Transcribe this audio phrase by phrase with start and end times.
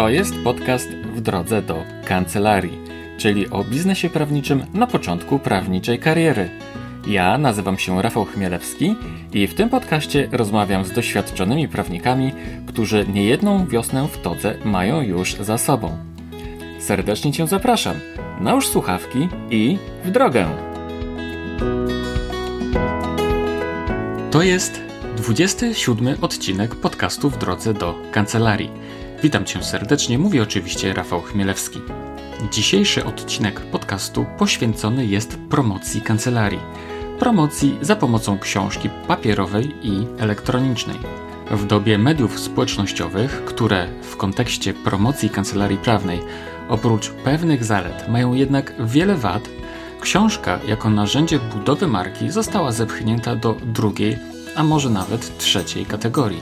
[0.00, 2.78] To jest podcast w drodze do kancelarii,
[3.18, 6.50] czyli o biznesie prawniczym na początku prawniczej kariery.
[7.06, 8.96] Ja nazywam się Rafał Chmielewski
[9.32, 12.32] i w tym podcaście rozmawiam z doświadczonymi prawnikami,
[12.66, 15.98] którzy niejedną wiosnę w todze mają już za sobą.
[16.78, 17.96] Serdecznie Cię zapraszam.
[18.40, 20.46] Nałóż słuchawki i w drogę!
[24.30, 24.80] To jest
[25.16, 28.70] 27 odcinek podcastu w drodze do kancelarii.
[29.22, 31.80] Witam Cię serdecznie, mówi oczywiście Rafał Chmielewski.
[32.52, 36.60] Dzisiejszy odcinek podcastu poświęcony jest promocji kancelarii.
[37.18, 40.96] Promocji za pomocą książki papierowej i elektronicznej.
[41.50, 46.20] W dobie mediów społecznościowych, które w kontekście promocji kancelarii prawnej
[46.68, 49.48] oprócz pewnych zalet mają jednak wiele wad,
[50.00, 54.18] książka jako narzędzie budowy marki została zepchnięta do drugiej,
[54.56, 56.40] a może nawet trzeciej kategorii.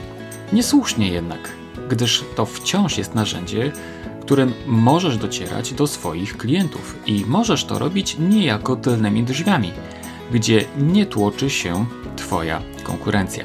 [0.53, 1.58] Niesłusznie jednak,
[1.89, 3.71] gdyż to wciąż jest narzędzie,
[4.21, 9.71] którym możesz docierać do swoich klientów i możesz to robić niejako tylnymi drzwiami,
[10.31, 13.43] gdzie nie tłoczy się Twoja konkurencja.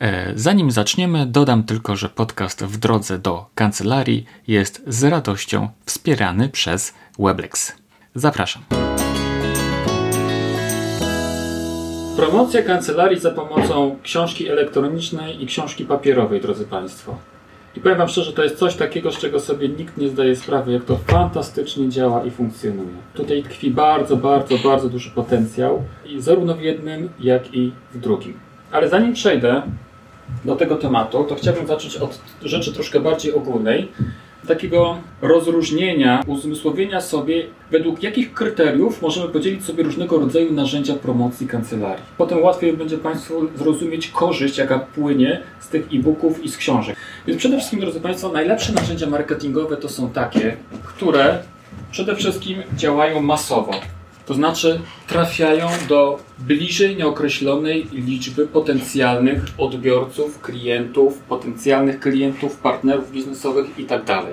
[0.00, 6.48] E, zanim zaczniemy, dodam tylko, że podcast w drodze do kancelarii jest z radością wspierany
[6.48, 7.72] przez Weblex.
[8.14, 8.62] Zapraszam.
[12.16, 17.16] Promocja kancelarii za pomocą książki elektronicznej i książki papierowej, drodzy Państwo.
[17.76, 20.72] I powiem Wam szczerze, to jest coś takiego, z czego sobie nikt nie zdaje sprawy,
[20.72, 22.94] jak to fantastycznie działa i funkcjonuje.
[23.14, 28.34] Tutaj tkwi bardzo, bardzo, bardzo duży potencjał, i zarówno w jednym, jak i w drugim.
[28.72, 29.62] Ale zanim przejdę
[30.44, 33.88] do tego tematu, to chciałbym zacząć od rzeczy troszkę bardziej ogólnej,
[34.48, 42.04] takiego rozróżnienia, uzmysłowienia sobie, według jakich kryteriów możemy podzielić sobie różnego rodzaju narzędzia promocji kancelarii.
[42.18, 46.96] Potem łatwiej będzie Państwu zrozumieć korzyść, jaka płynie z tych e-booków i z książek.
[47.26, 51.38] Więc przede wszystkim, drodzy Państwo, najlepsze narzędzia marketingowe to są takie, które
[51.90, 53.72] przede wszystkim działają masowo.
[54.26, 64.04] To znaczy trafiają do bliżej nieokreślonej liczby potencjalnych odbiorców, klientów, potencjalnych klientów, partnerów biznesowych itd.
[64.04, 64.24] Tak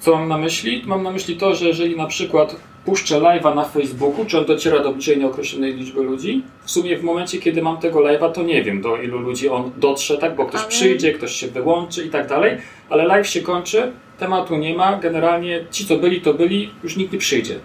[0.00, 0.82] Co mam na myśli?
[0.86, 4.82] Mam na myśli to, że jeżeli na przykład puszczę live'a na Facebooku, czy on dociera
[4.82, 6.42] do bliżej nieokreślonej liczby ludzi?
[6.64, 9.70] W sumie w momencie, kiedy mam tego live'a, to nie wiem, do ilu ludzi on
[9.76, 10.36] dotrze, tak?
[10.36, 10.70] Bo ktoś ale...
[10.70, 12.58] przyjdzie, ktoś się wyłączy i tak dalej,
[12.90, 17.12] ale live się kończy, tematu nie ma, generalnie ci, co byli, to byli, już nikt
[17.12, 17.60] nie przyjdzie.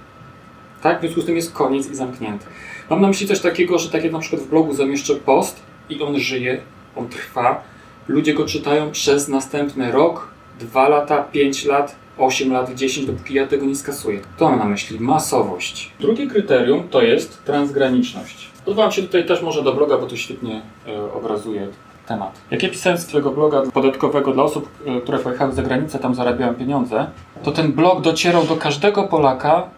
[0.84, 0.98] Tak?
[0.98, 2.46] W związku z tym jest koniec i zamknięty.
[2.90, 6.04] Mam na myśli coś takiego, że tak jak na przykład w blogu zamieszczę post i
[6.04, 6.62] on żyje,
[6.96, 7.64] on trwa,
[8.08, 10.28] ludzie go czytają przez następny rok,
[10.60, 14.20] dwa lata, pięć lat, 8 lat, 10, dopóki ja tego nie skasuję.
[14.38, 15.92] To mam na myśli masowość.
[16.00, 18.50] Drugie kryterium to jest transgraniczność.
[18.66, 21.68] Odwołam się tutaj też może do bloga, bo to świetnie e, obrazuje
[22.08, 22.42] temat.
[22.52, 26.16] Jak ja pisałem z Twojego bloga podatkowego dla osób, e, które pojechały za granicę, tam
[26.16, 27.08] zarabiałem pieniądze,
[27.44, 29.70] to ten blog docierał do każdego Polaka,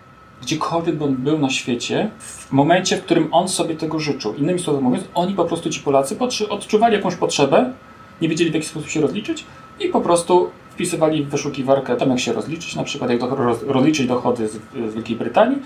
[0.41, 4.35] gdziekolwiek on był na świecie, w momencie, w którym on sobie tego życzył.
[4.35, 6.17] Innymi słowy mówiąc, oni po prostu, ci Polacy,
[6.49, 7.73] odczuwali jakąś potrzebę,
[8.21, 9.45] nie wiedzieli w jaki sposób się rozliczyć
[9.79, 13.63] i po prostu wpisywali w wyszukiwarkę tam jak się rozliczyć, na przykład jak do, roz,
[13.63, 14.51] rozliczyć dochody z,
[14.91, 15.57] z, Wielkiej Brytanii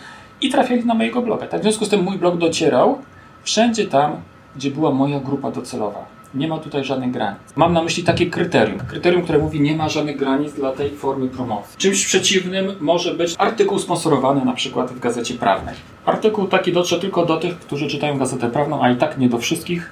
[0.42, 1.48] i trafiali na mojego bloga.
[1.48, 2.98] Tak, w związku z tym mój blog docierał
[3.44, 4.16] wszędzie tam,
[4.56, 6.19] gdzie była moja grupa docelowa.
[6.34, 7.40] Nie ma tutaj żadnych granic.
[7.56, 8.80] Mam na myśli takie kryterium.
[8.80, 11.78] Kryterium, które mówi, nie ma żadnych granic dla tej formy promocji.
[11.78, 15.76] Czymś przeciwnym może być artykuł sponsorowany na przykład w gazecie prawnej.
[16.06, 19.38] Artykuł taki dotrze tylko do tych, którzy czytają gazetę prawną, a i tak nie do
[19.38, 19.92] wszystkich,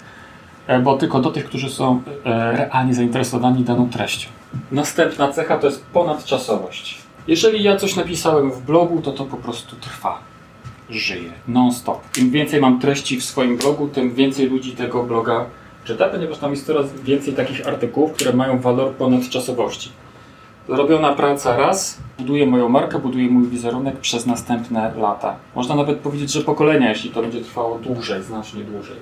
[0.68, 4.30] e, bo tylko do tych, którzy są e, realnie zainteresowani daną treścią.
[4.72, 6.98] Następna cecha to jest ponadczasowość.
[7.28, 10.20] Jeżeli ja coś napisałem w blogu, to to po prostu trwa.
[10.90, 12.18] Żyje non-stop.
[12.18, 15.46] Im więcej mam treści w swoim blogu, tym więcej ludzi tego bloga
[15.88, 19.92] czyta, ponieważ tam jest coraz więcej takich artykułów, które mają walor ponadczasowości.
[20.70, 25.36] Zrobiona praca raz buduje moją markę, buduje mój wizerunek przez następne lata.
[25.56, 28.98] Można nawet powiedzieć, że pokolenia, jeśli to będzie trwało dłużej, znacznie dłużej.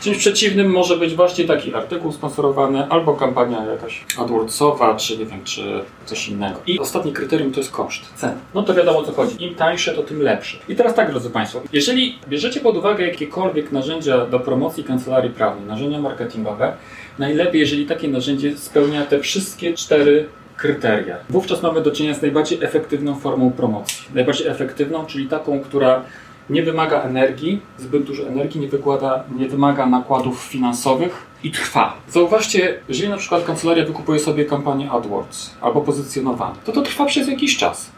[0.00, 5.44] Czymś przeciwnym może być właśnie taki artykuł sponsorowany albo kampania jakaś AdWordsowa, czy nie wiem,
[5.44, 6.60] czy coś innego.
[6.66, 8.34] I ostatnie kryterium to jest koszt, cena.
[8.54, 9.44] No to wiadomo o co chodzi.
[9.44, 10.58] Im tańsze, to tym lepsze.
[10.68, 15.66] I teraz tak, drodzy Państwo, jeżeli bierzecie pod uwagę jakiekolwiek narzędzia do promocji kancelarii prawnej,
[15.66, 16.72] narzędzia marketingowe,
[17.18, 21.16] najlepiej, jeżeli takie narzędzie spełnia te wszystkie cztery kryteria.
[21.30, 24.04] Wówczas mamy do czynienia z najbardziej efektywną formą promocji.
[24.14, 26.04] Najbardziej efektywną, czyli taką, która
[26.50, 31.94] nie wymaga energii, zbyt dużo energii, nie, wykłada, nie wymaga nakładów finansowych i trwa.
[32.08, 37.28] Zauważcie, jeżeli na przykład kancelaria wykupuje sobie kampanię AdWords albo pozycjonowanie, to to trwa przez
[37.28, 37.90] jakiś czas.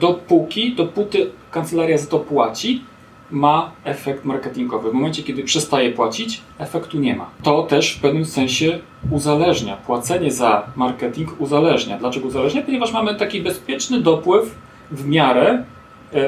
[0.00, 2.84] Dopóki, dopóty kancelaria za to płaci,
[3.30, 4.90] ma efekt marketingowy.
[4.90, 7.30] W momencie, kiedy przestaje płacić, efektu nie ma.
[7.42, 8.78] To też w pewnym sensie
[9.10, 9.76] uzależnia.
[9.76, 11.98] Płacenie za marketing uzależnia.
[11.98, 12.62] Dlaczego uzależnia?
[12.62, 14.54] Ponieważ mamy taki bezpieczny dopływ
[14.90, 15.64] w miarę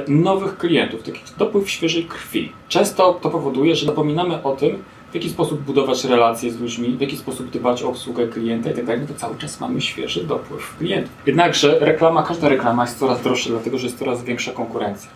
[0.08, 2.52] nowych klientów, taki dopływ świeżej krwi.
[2.68, 7.00] Często to powoduje, że zapominamy o tym, w jaki sposób budować relacje z ludźmi, w
[7.00, 10.24] jaki sposób dbać o obsługę klienta i tak dalej, no to cały czas mamy świeży
[10.24, 11.12] dopływ klientów.
[11.26, 15.10] Jednakże reklama, każda reklama jest coraz droższa, dlatego że jest coraz większa konkurencja.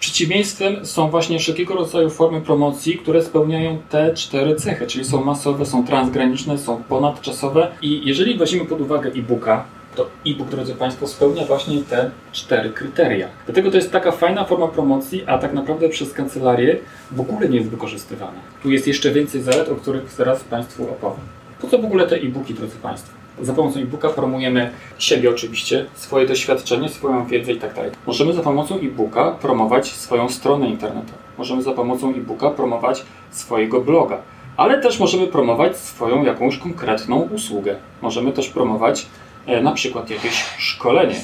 [0.00, 5.66] Przeciwieństwem są właśnie wszelkiego rodzaju formy promocji, które spełniają te cztery cechy, czyli są masowe,
[5.66, 9.64] są transgraniczne, są ponadczasowe i jeżeli weźmiemy pod uwagę e-booka,
[9.96, 13.28] to e-book, drodzy Państwo, spełnia właśnie te cztery kryteria.
[13.46, 16.78] Dlatego to jest taka fajna forma promocji, a tak naprawdę przez kancelarię
[17.12, 18.38] w ogóle nie jest wykorzystywana.
[18.62, 21.24] Tu jest jeszcze więcej zalet, o których zaraz Państwu opowiem.
[21.60, 23.12] Po co w ogóle te e-booki, drodzy Państwo?
[23.42, 27.90] Za pomocą e-booka promujemy siebie oczywiście, swoje doświadczenie, swoją wiedzę i tak dalej.
[28.06, 31.18] Możemy za pomocą e-booka promować swoją stronę internetową.
[31.38, 34.18] Możemy za pomocą e-booka promować swojego bloga.
[34.56, 37.76] Ale też możemy promować swoją jakąś konkretną usługę.
[38.02, 39.06] Możemy też promować
[39.62, 41.14] na przykład jakieś szkolenie,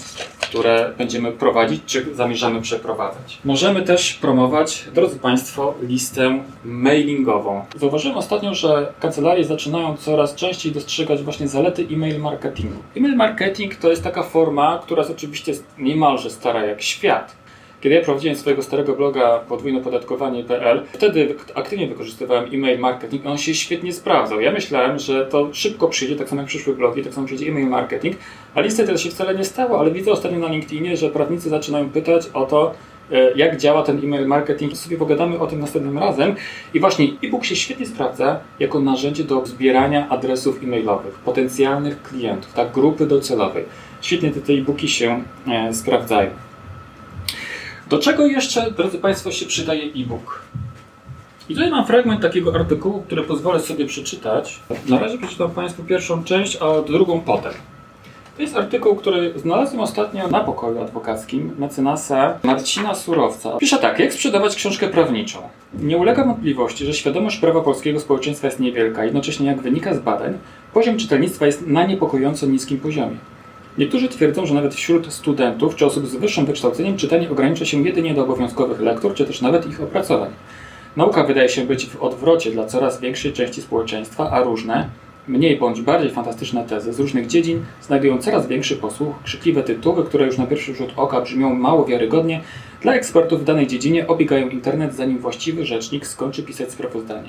[0.40, 3.38] które będziemy prowadzić, czy zamierzamy przeprowadzać.
[3.44, 7.64] Możemy też promować, drodzy Państwo, listę mailingową.
[7.76, 12.76] Zauważyłem ostatnio, że kancelarie zaczynają coraz częściej dostrzegać właśnie zalety e-mail marketingu.
[12.96, 17.41] E-mail marketing to jest taka forma, która jest oczywiście niemalże stara jak świat
[17.82, 23.26] kiedy ja prowadziłem swojego starego bloga podwójnopodatkowanie.pl, wtedy aktywnie wykorzystywałem e-mail marketing.
[23.26, 24.40] On się świetnie sprawdzał.
[24.40, 27.66] Ja myślałem, że to szybko przyjdzie, tak samo jak przyszły blogi, tak samo przyjdzie e-mail
[27.66, 28.16] marketing,
[28.54, 31.90] a niestety to się wcale nie stało, ale widzę ostatnio na LinkedInie, że prawnicy zaczynają
[31.90, 32.74] pytać o to,
[33.12, 34.76] e, jak działa ten e-mail marketing.
[34.76, 36.34] Sobie pogadamy o tym następnym razem.
[36.74, 42.72] I właśnie e-book się świetnie sprawdza jako narzędzie do zbierania adresów e-mailowych, potencjalnych klientów, tak,
[42.72, 43.64] grupy docelowej.
[44.00, 46.30] Świetnie te e-booki się e, sprawdzają.
[47.92, 50.42] Do czego jeszcze, drodzy Państwo, się przydaje e-book?
[51.48, 54.60] I tutaj mam fragment takiego artykułu, który pozwolę sobie przeczytać.
[54.88, 57.52] Na razie przeczytam Państwu pierwszą część, a drugą potem.
[58.36, 63.56] To jest artykuł, który znalazłem ostatnio na pokoju adwokackim mecenasa Marcina Surowca.
[63.56, 65.38] Pisze tak, jak sprzedawać książkę prawniczą.
[65.74, 70.38] Nie ulega wątpliwości, że świadomość prawa polskiego społeczeństwa jest niewielka, jednocześnie jak wynika z badań,
[70.74, 73.16] poziom czytelnictwa jest na niepokojąco niskim poziomie.
[73.78, 78.14] Niektórzy twierdzą, że nawet wśród studentów czy osób z wyższym wykształceniem czytanie ogranicza się jedynie
[78.14, 80.30] do obowiązkowych lektur, czy też nawet ich opracowań.
[80.96, 84.88] Nauka wydaje się być w odwrocie dla coraz większej części społeczeństwa, a różne,
[85.28, 90.26] mniej bądź bardziej fantastyczne tezy z różnych dziedzin znajdują coraz większy posłuch, krzykliwe tytuły, które
[90.26, 92.40] już na pierwszy rzut oka brzmią mało wiarygodnie,
[92.80, 97.28] dla ekspertów w danej dziedzinie obiegają internet, zanim właściwy rzecznik skończy pisać sprawozdanie.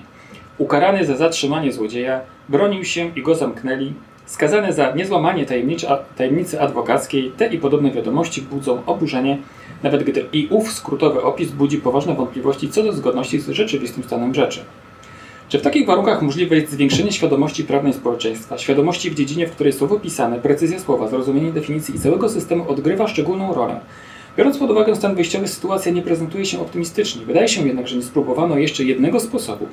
[0.57, 3.93] Ukarany za zatrzymanie złodzieja, bronił się i go zamknęli,
[4.33, 5.45] Skazane za niezłamanie
[6.15, 9.37] tajemnicy adwokackiej, te i podobne wiadomości budzą oburzenie,
[9.83, 14.33] nawet gdy i ów skrótowy opis budzi poważne wątpliwości co do zgodności z rzeczywistym stanem
[14.33, 14.59] rzeczy.
[15.49, 19.73] Czy w takich warunkach możliwe jest zwiększenie świadomości prawnej społeczeństwa, świadomości w dziedzinie, w której
[19.73, 23.79] słowo pisane, precyzja słowa, zrozumienie definicji i całego systemu odgrywa szczególną rolę?
[24.37, 27.25] Biorąc pod uwagę stan wyjściowy, sytuacja nie prezentuje się optymistycznie.
[27.25, 29.67] Wydaje się jednak, że nie spróbowano jeszcze jednego sposobu,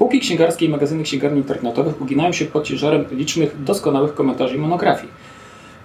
[0.00, 5.12] Półki księgarskie i magazyny księgarni internetowych uginają się pod ciężarem licznych, doskonałych komentarzy i monografii.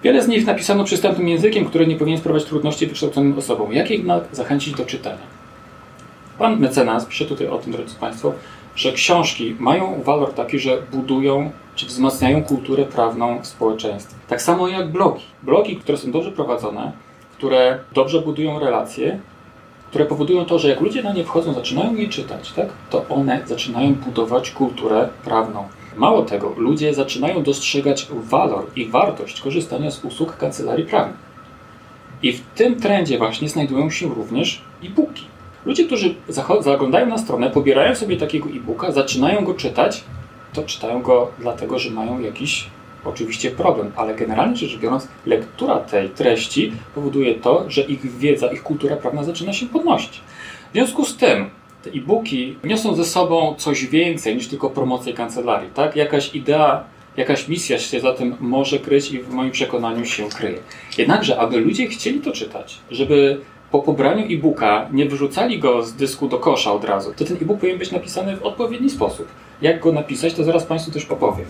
[0.02, 3.72] Wiele z nich napisano przystępnym językiem, który nie powinien sprawiać trudności wykształconym osobom.
[3.72, 5.26] Jak jednak zachęcić do czytania?
[6.38, 8.32] Pan mecenas pisze tutaj o tym, drodzy Państwo,
[8.76, 14.16] że książki mają walor taki, że budują czy wzmacniają kulturę prawną w społeczeństwie.
[14.28, 15.24] Tak samo jak blogi.
[15.42, 16.92] Blogi, które są dobrze prowadzone,
[17.32, 19.20] które dobrze budują relacje,
[19.90, 23.42] które powodują to, że jak ludzie na nie wchodzą, zaczynają je czytać, tak, to one
[23.46, 25.68] zaczynają budować kulturę prawną.
[25.96, 31.16] Mało tego, ludzie zaczynają dostrzegać walor i wartość korzystania z usług kancelarii prawnych.
[32.22, 35.24] I w tym trendzie właśnie znajdują się również e-booki.
[35.66, 36.14] Ludzie, którzy
[36.60, 40.04] zaglądają na stronę, pobierają sobie takiego e-booka, zaczynają go czytać,
[40.52, 42.66] to czytają go dlatego, że mają jakiś
[43.08, 48.62] oczywiście problem, ale generalnie rzecz biorąc, lektura tej treści powoduje to, że ich wiedza, ich
[48.62, 50.20] kultura prawna zaczyna się podnosić.
[50.70, 51.50] W związku z tym,
[51.82, 55.96] te e-booki niosą ze sobą coś więcej niż tylko promocję kancelarii, tak?
[55.96, 56.84] Jakaś idea,
[57.16, 60.58] jakaś misja się za tym może kryć i w moim przekonaniu się kryje.
[60.98, 66.28] Jednakże, aby ludzie chcieli to czytać, żeby po pobraniu e-booka nie wyrzucali go z dysku
[66.28, 69.28] do kosza od razu, to ten e-book powinien być napisany w odpowiedni sposób.
[69.62, 71.46] Jak go napisać, to zaraz Państwu też opowiem.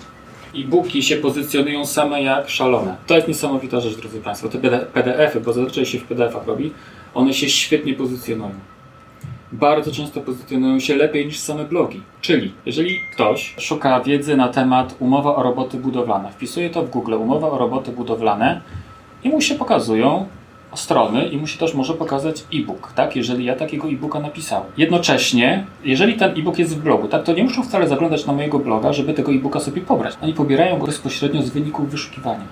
[0.56, 2.96] E-booki się pozycjonują same jak szalone.
[3.06, 4.48] To jest niesamowita rzecz, drodzy Państwo.
[4.48, 4.58] Te
[4.92, 6.72] PDF-y, bo zazwyczaj się w PDF-ach robi,
[7.14, 8.54] one się świetnie pozycjonują.
[9.52, 12.02] Bardzo często pozycjonują się lepiej niż same blogi.
[12.20, 17.14] Czyli, jeżeli ktoś szuka wiedzy na temat umowa o roboty budowlane, wpisuje to w Google
[17.14, 18.60] umowa o roboty budowlane
[19.25, 20.26] i mu się pokazują
[20.76, 23.16] strony i mu się też może pokazać e-book, tak?
[23.16, 24.66] Jeżeli ja takiego e-booka napisałem.
[24.76, 28.59] Jednocześnie, jeżeli ten e-book jest w blogu, tak, to nie muszą wcale zaglądać na mojego
[28.59, 30.14] bloga, żeby tego e-booka sobie pobrać.
[30.23, 32.45] Oni pobierają go bezpośrednio z wyników wyszukiwania.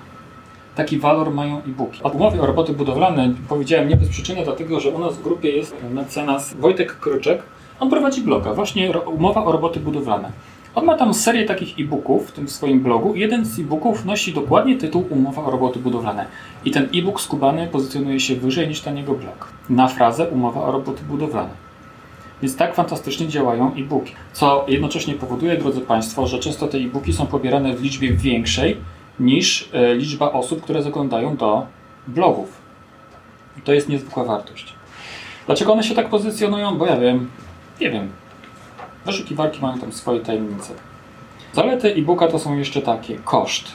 [0.75, 2.03] Taki walor mają e-booki.
[2.03, 5.49] O umowie o roboty budowlane powiedziałem nie bez przyczyny, dlatego że u nas w grupie
[5.49, 7.43] jest mecenas Wojtek Kryczek.
[7.79, 10.31] On prowadzi bloga, właśnie umowa o roboty budowlane.
[10.75, 13.15] On ma tam serię takich e-booków w tym swoim blogu.
[13.15, 16.25] Jeden z e-booków nosi dokładnie tytuł Umowa o roboty budowlane.
[16.65, 19.49] I ten e-book skubany pozycjonuje się wyżej niż ten jego blog.
[19.69, 21.49] Na frazę Umowa o roboty budowlane.
[22.41, 24.13] Więc tak fantastycznie działają e-booki.
[24.33, 28.77] Co jednocześnie powoduje, drodzy Państwo, że często te e-booki są pobierane w liczbie większej
[29.19, 31.65] niż e, liczba osób, które zaglądają do
[32.07, 32.61] blogów.
[33.57, 34.73] I to jest niezwykła wartość.
[35.45, 36.77] Dlaczego one się tak pozycjonują?
[36.77, 37.29] Bo ja wiem,
[37.81, 38.09] nie wiem.
[39.05, 40.73] Wyszukiwarki mają tam swoje tajemnice.
[41.53, 43.15] Zalety e-booka to są jeszcze takie.
[43.15, 43.71] Koszt.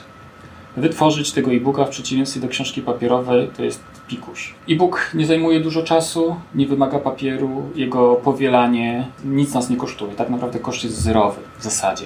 [0.76, 4.54] Wytworzyć tego e-booka w przeciwieństwie do książki papierowej to jest pikuś.
[4.68, 10.12] E-book nie zajmuje dużo czasu, nie wymaga papieru, jego powielanie nic nas nie kosztuje.
[10.12, 12.04] Tak naprawdę koszt jest zerowy w zasadzie.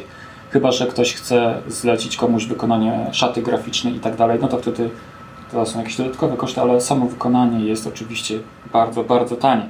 [0.51, 4.91] Chyba, że ktoś chce zlecić komuś wykonanie szaty graficznej i tak dalej, no to wtedy
[5.53, 8.39] to są jakieś dodatkowe koszty, ale samo wykonanie jest oczywiście
[8.73, 9.69] bardzo, bardzo tanie.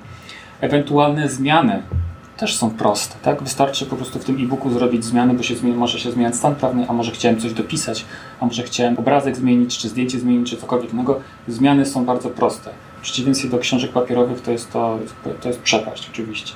[0.60, 1.82] Ewentualne zmiany
[2.36, 3.14] też są proste.
[3.22, 3.42] Tak?
[3.42, 6.54] Wystarczy po prostu w tym e-booku zrobić zmiany, bo się zmieni, może się zmieniać stan
[6.54, 8.04] prawny, a może chciałem coś dopisać,
[8.40, 11.20] a może chciałem obrazek zmienić, czy zdjęcie zmienić, czy cokolwiek innego.
[11.48, 12.70] Zmiany są bardzo proste.
[12.98, 14.98] W przeciwieństwie do książek papierowych to jest, to,
[15.42, 16.52] to jest przepaść oczywiście.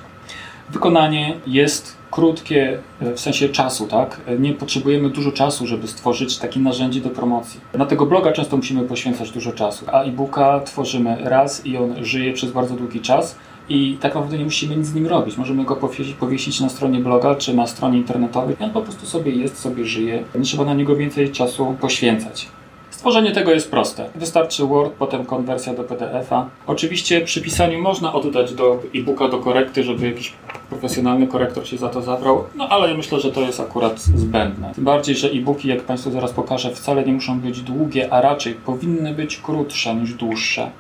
[0.71, 4.21] Wykonanie jest krótkie e, w sensie czasu, tak?
[4.39, 7.61] Nie potrzebujemy dużo czasu, żeby stworzyć takie narzędzie do promocji.
[7.75, 12.33] Na tego bloga często musimy poświęcać dużo czasu, a e-booka tworzymy raz i on żyje
[12.33, 13.37] przez bardzo długi czas
[13.69, 15.37] i tak naprawdę nie musimy nic z nim robić.
[15.37, 19.07] Możemy go powiesić, powiesić na stronie bloga czy na stronie internetowej i on po prostu
[19.07, 20.25] sobie jest, sobie żyje.
[20.35, 22.49] Nie trzeba na niego więcej czasu poświęcać.
[22.91, 24.11] Stworzenie tego jest proste.
[24.15, 26.47] Wystarczy Word, potem konwersja do PDF-a.
[26.67, 30.33] Oczywiście przy pisaniu można oddać do e-booka do korekty, żeby jakiś
[30.69, 34.73] profesjonalny korektor się za to zabrał, no ale myślę, że to jest akurat zbędne.
[34.75, 38.55] Tym bardziej, że e-booki, jak Państwu zaraz pokażę, wcale nie muszą być długie, a raczej
[38.55, 40.71] powinny być krótsze niż dłuższe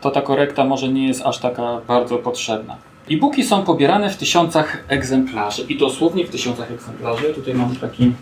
[0.00, 2.76] to ta korekta może nie jest aż taka bardzo potrzebna.
[3.10, 7.34] E-booki są pobierane w tysiącach egzemplarzy i dosłownie w tysiącach egzemplarzy.
[7.34, 8.12] Tutaj mam taki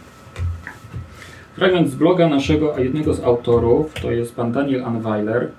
[1.57, 5.51] fragment z bloga naszego, a jednego z autorów, to jest pan Daniel Anweiler.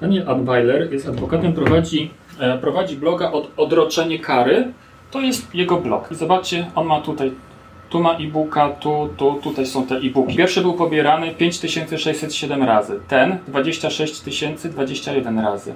[0.00, 4.72] Daniel Anweiler jest adwokatem, prowadzi, e, prowadzi bloga od Odroczenie Kary.
[5.10, 6.08] To jest jego blog.
[6.10, 7.32] Zobaczcie, on ma tutaj
[7.92, 10.36] tu ma e-booka, tu, tu, tutaj są te e-booki.
[10.36, 15.74] Pierwszy był pobierany 5607 razy, ten 26021 razy,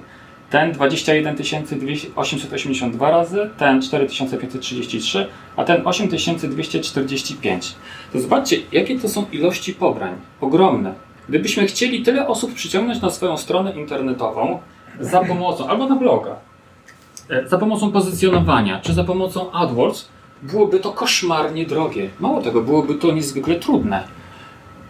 [0.49, 7.75] ten 21882 razy, ten 4533, a ten 8245.
[8.13, 10.15] To zobaczcie, jakie to są ilości pobrań.
[10.41, 10.93] Ogromne.
[11.29, 14.59] Gdybyśmy chcieli tyle osób przyciągnąć na swoją stronę internetową
[14.99, 16.35] za pomocą, albo na bloga,
[17.29, 20.07] e, za pomocą pozycjonowania, czy za pomocą AdWords,
[20.41, 22.09] byłoby to koszmarnie drogie.
[22.19, 24.03] Mało tego, byłoby to niezwykle trudne,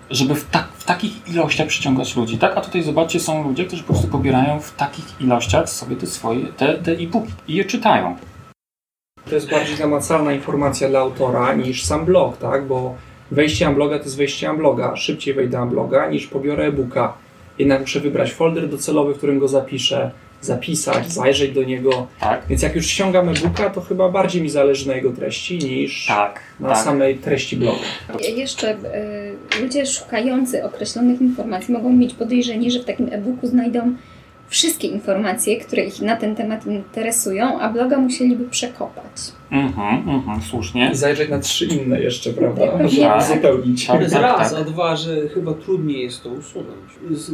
[0.09, 2.37] żeby w, tak, w takich ilościach przyciągać ludzi.
[2.37, 2.57] Tak?
[2.57, 6.45] A tutaj zobaczcie, są ludzie, którzy po prostu pobierają w takich ilościach sobie te swoje,
[6.45, 8.15] te, te e-booki i je czytają.
[9.29, 12.67] To jest bardziej namacalna informacja dla autora niż sam blog, tak?
[12.67, 12.95] Bo
[13.31, 14.95] wejście na bloga to jest wejście na bloga.
[14.95, 17.13] Szybciej wejdę na bloga niż pobiorę e-booka.
[17.59, 20.11] Jednak muszę wybrać folder docelowy, w którym go zapiszę,
[20.47, 22.07] zapisać, zajrzeć do niego.
[22.19, 22.41] Tak.
[22.49, 26.39] Więc jak już ściągam e-booka, to chyba bardziej mi zależy na jego treści niż Tak,
[26.59, 26.77] na tak.
[26.77, 27.77] samej treści bloga.
[28.35, 33.95] Jeszcze y, ludzie szukający określonych informacji mogą mieć podejrzenie, że w takim e-booku znajdą
[34.49, 39.11] wszystkie informacje, które ich na ten temat interesują, a bloga musieliby przekopać.
[39.51, 40.89] Mhm, mhm, słusznie.
[40.91, 42.87] I zajrzeć na trzy inne jeszcze, prawda?
[42.87, 43.21] Żeby Tak.
[43.31, 43.87] uzupełnić.
[43.87, 44.61] Tak, jest tak, raz, tak.
[44.61, 46.91] a dwa, że chyba trudniej jest to usunąć.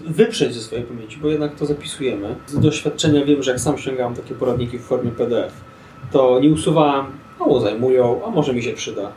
[0.07, 2.35] Wyprzeć ze swojej pamięci, bo jednak to zapisujemy.
[2.47, 5.53] Z doświadczenia wiem, że jak sam ściągałem takie poradniki w formie PDF,
[6.11, 7.05] to nie usuwałem,
[7.39, 9.11] mało zajmują, a może mi się przyda.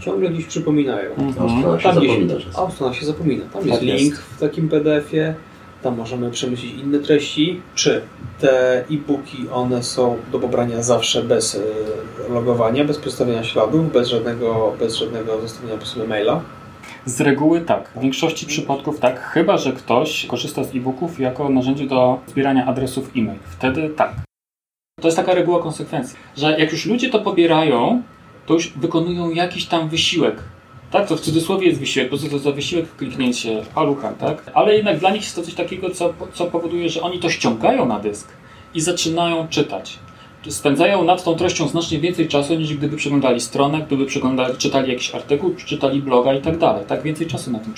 [0.00, 1.10] Ciągle gdzieś przypominają.
[1.10, 1.32] Mhm.
[1.78, 2.12] Się Tam gdzieś,
[2.52, 3.44] zapomina się zapomina.
[3.44, 4.02] Tam jest Tak jest.
[4.02, 5.34] link w takim PDF-ie,
[5.82, 7.60] tam możemy przemyśleć inne treści.
[7.74, 8.02] Czy
[8.40, 14.72] te e-booki, one są do pobrania zawsze bez e, logowania, bez przedstawienia śladów, bez żadnego,
[14.78, 16.40] bez żadnego zostawienia po sobie maila?
[17.04, 17.90] Z reguły tak.
[17.96, 23.10] W większości przypadków tak, chyba że ktoś korzysta z e-booków jako narzędzie do zbierania adresów
[23.16, 23.38] e-mail.
[23.44, 24.12] Wtedy tak.
[25.00, 28.02] To jest taka reguła konsekwencji, że jak już ludzie to pobierają,
[28.46, 30.42] to już wykonują jakiś tam wysiłek.
[30.90, 34.50] Tak, to w cudzysłowie jest wysiłek, bo co to wysiłek kliknięcie paluchem, tak?
[34.54, 37.86] Ale jednak dla nich jest to coś takiego, co, co powoduje, że oni to ściągają
[37.86, 38.28] na dysk
[38.74, 39.98] i zaczynają czytać.
[40.48, 45.14] Spędzają nad tą treścią znacznie więcej czasu, niż gdyby przeglądali stronę, gdyby przeglądali, czytali jakiś
[45.14, 46.84] artykuł, czy czytali bloga i tak dalej.
[46.86, 47.74] Tak więcej czasu nad tym,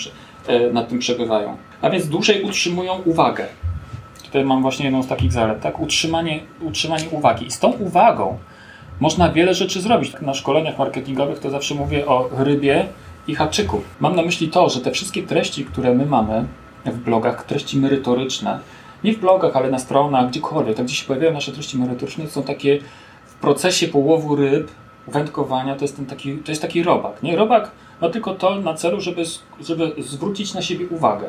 [0.47, 1.57] e, nad tym przebywają.
[1.83, 3.47] A więc dłużej utrzymują uwagę.
[4.25, 5.81] Tutaj mam właśnie jedną z takich zalet, tak?
[5.81, 7.47] Utrzymanie, utrzymanie uwagi.
[7.47, 8.39] I z tą uwagą
[9.01, 10.13] można wiele rzeczy zrobić.
[10.23, 12.87] Na szkoleniach marketingowych to zawsze mówię o rybie
[13.27, 13.83] i haczyku.
[14.01, 16.45] Mam na myśli to, że te wszystkie treści, które my mamy
[16.85, 18.61] w blogach, treści merytoryczne,
[19.05, 22.43] nie w blogach, ale na stronach, gdziekolwiek, tam gdzie się pojawiają nasze treści merytoryczne, są
[22.43, 22.79] takie
[23.27, 24.71] w procesie połowu ryb,
[25.09, 27.23] wędkowania, to jest, ten taki, to jest taki robak.
[27.23, 27.37] Nie?
[27.37, 29.23] Robak ma tylko to na celu, żeby,
[29.61, 31.27] żeby zwrócić na siebie uwagę.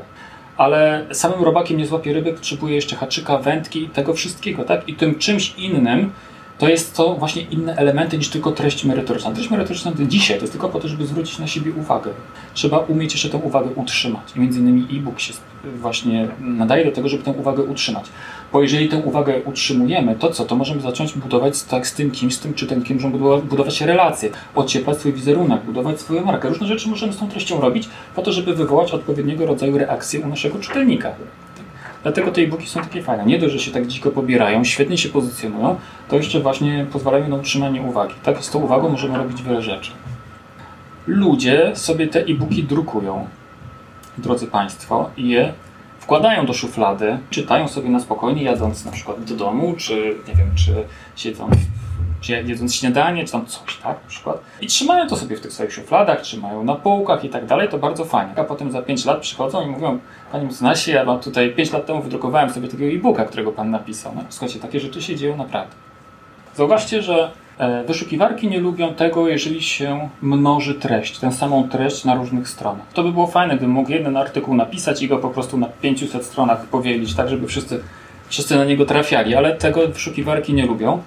[0.57, 4.89] Ale samym robakiem nie złapie ryby, potrzebuje jeszcze haczyka, wędki tego wszystkiego, tak?
[4.89, 6.11] I tym czymś innym
[6.61, 9.31] to jest to właśnie inne elementy niż tylko treść merytoryczna.
[9.31, 12.11] Treść merytoryczna to dzisiaj to jest tylko po to, żeby zwrócić na siebie uwagę.
[12.53, 14.23] Trzeba umieć jeszcze tę uwagę utrzymać.
[14.35, 15.33] I między innymi e-book się
[15.75, 18.05] właśnie nadaje do tego, żeby tę uwagę utrzymać.
[18.53, 20.45] Bo jeżeli tę uwagę utrzymujemy, to co?
[20.45, 24.29] To możemy zacząć budować tak, z tym kimś, z tym czytelnikiem, możemy budować, budować relacje,
[24.55, 26.49] ocieplać swój wizerunek, budować swoją markę.
[26.49, 30.27] Różne rzeczy możemy z tą treścią robić po to, żeby wywołać odpowiedniego rodzaju reakcję u
[30.27, 31.11] naszego czytelnika.
[32.03, 33.25] Dlatego te e-booki są takie fajne.
[33.25, 35.75] Nie dość, że się tak dziko pobierają, świetnie się pozycjonują,
[36.09, 38.13] to jeszcze właśnie pozwalają na utrzymanie uwagi.
[38.23, 39.91] Tak, z tą uwagą możemy robić wiele rzeczy.
[41.07, 43.27] Ludzie sobie te e-booki drukują,
[44.17, 45.53] drodzy Państwo, i je
[45.99, 50.47] wkładają do szuflady, czytają sobie na spokojnie, jadąc na przykład do domu, czy nie wiem,
[50.55, 50.73] czy
[51.15, 51.55] siedząc,
[52.21, 54.37] czy jedząc śniadanie, czy tam coś, tak, na przykład.
[54.61, 57.77] I trzymają to sobie w tych swoich szufladach, trzymają na półkach i tak dalej, to
[57.77, 58.33] bardzo fajnie.
[58.35, 59.99] A potem za 5 lat przychodzą i mówią,
[60.31, 64.11] Panie mecenasie, ja tutaj 5 lat temu wydrukowałem sobie takiego e-booka, którego Pan napisał.
[64.15, 65.75] No, słuchajcie, takie rzeczy się dzieją naprawdę.
[66.55, 72.15] Zauważcie, że e, wyszukiwarki nie lubią tego, jeżeli się mnoży treść, tę samą treść na
[72.15, 72.85] różnych stronach.
[72.93, 76.25] To by było fajne, gdybym mógł jeden artykuł napisać i go po prostu na 500
[76.25, 77.83] stronach powielić, tak żeby wszyscy,
[78.27, 81.01] wszyscy na niego trafiali, ale tego wyszukiwarki nie lubią.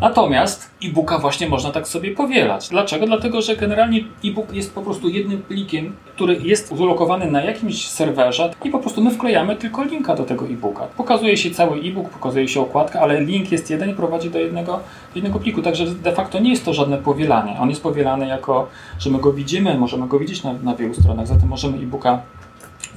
[0.00, 2.68] Natomiast e-booka właśnie można tak sobie powielać.
[2.68, 3.06] Dlaczego?
[3.06, 8.50] Dlatego, że generalnie e-book jest po prostu jednym plikiem, który jest ulokowany na jakimś serwerze
[8.64, 10.86] i po prostu my wklejamy tylko linka do tego e-booka.
[10.96, 14.80] Pokazuje się cały e-book, pokazuje się okładka, ale link jest jeden i prowadzi do jednego,
[15.14, 15.62] jednego pliku.
[15.62, 17.56] Także de facto nie jest to żadne powielanie.
[17.60, 21.26] On jest powielany jako, że my go widzimy, możemy go widzieć na, na wielu stronach,
[21.26, 22.22] zatem możemy e-booka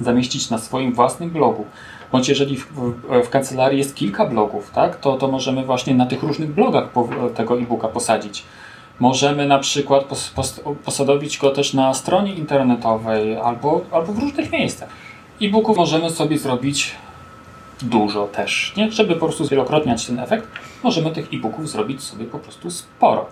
[0.00, 1.64] zamieścić na swoim własnym blogu.
[2.12, 6.06] Bądź jeżeli w, w, w kancelarii jest kilka blogów, tak, to, to możemy właśnie na
[6.06, 8.42] tych różnych blogach po, tego e-booka posadzić.
[9.00, 14.52] Możemy na przykład pos, pos, posadowić go też na stronie internetowej albo, albo w różnych
[14.52, 14.88] miejscach.
[15.42, 16.92] E-booków możemy sobie zrobić
[17.82, 18.92] dużo też, nie?
[18.92, 20.48] Żeby po prostu zwielokrotniać ten efekt,
[20.82, 23.26] możemy tych e-booków zrobić sobie po prostu sporo.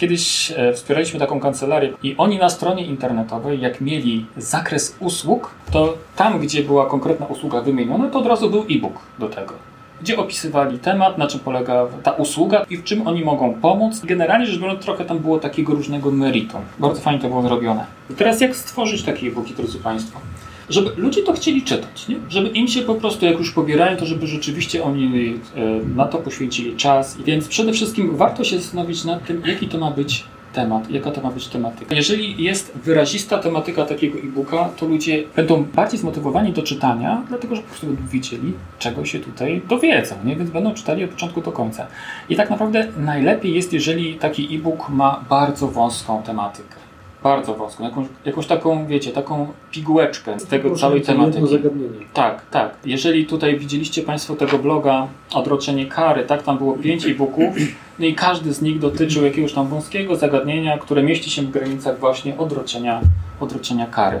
[0.00, 5.94] Kiedyś e, wspieraliśmy taką kancelarię i oni na stronie internetowej, jak mieli zakres usług, to
[6.16, 9.54] tam, gdzie była konkretna usługa wymieniona, to od razu był e-book do tego.
[10.02, 14.00] Gdzie opisywali temat, na czym polega ta usługa i w czym oni mogą pomóc.
[14.04, 16.60] Generalnie rzecz biorąc, trochę tam było takiego różnego meritum.
[16.78, 17.86] Bardzo fajnie to było zrobione.
[18.10, 20.20] I teraz jak stworzyć takie e-booki, drodzy Państwo?
[20.70, 22.16] Żeby ludzie to chcieli czytać, nie?
[22.28, 25.60] żeby im się po prostu, jak już pobierają, to żeby rzeczywiście oni e,
[25.96, 27.18] na to poświęcili czas.
[27.24, 31.20] Więc przede wszystkim warto się zastanowić nad tym, jaki to ma być temat, jaka to
[31.20, 31.94] ma być tematyka.
[31.94, 37.62] Jeżeli jest wyrazista tematyka takiego e-booka, to ludzie będą bardziej zmotywowani do czytania, dlatego że
[37.62, 40.36] po prostu będą wiedzieli, czego się tutaj dowiedzą, nie?
[40.36, 41.86] więc będą czytali od początku do końca.
[42.28, 46.79] I tak naprawdę najlepiej jest, jeżeli taki e-book ma bardzo wąską tematykę.
[47.22, 47.84] Bardzo wąską.
[47.84, 51.48] Jakąś, jakąś taką, wiecie, taką pigułeczkę z tego całej tematyki.
[51.48, 52.06] zagadnienie.
[52.14, 52.74] Tak, tak.
[52.84, 57.54] Jeżeli tutaj widzieliście Państwo tego bloga Odroczenie kary, tak, tam było pięć e-booków,
[57.98, 61.98] no i każdy z nich dotyczył jakiegoś tam wąskiego zagadnienia, które mieści się w granicach
[61.98, 63.00] właśnie odroczenia,
[63.40, 64.20] odroczenia kary.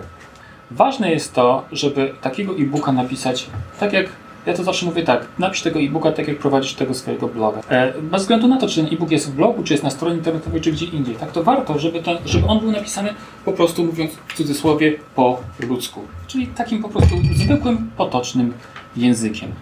[0.70, 3.46] Ważne jest to, żeby takiego e-booka napisać
[3.80, 4.06] tak jak
[4.46, 7.60] ja to zawsze mówię tak, napisz tego e-booka tak jak prowadzisz tego swojego bloga.
[7.68, 10.16] E, bez względu na to, czy ten e-book jest w blogu, czy jest na stronie
[10.16, 11.14] internetowej, czy gdzie indziej.
[11.14, 15.40] Tak to warto, żeby, ten, żeby on był napisany po prostu mówiąc w cudzysłowie po
[15.60, 16.00] ludzku.
[16.26, 18.52] Czyli takim po prostu zwykłym, potocznym
[18.96, 19.52] językiem.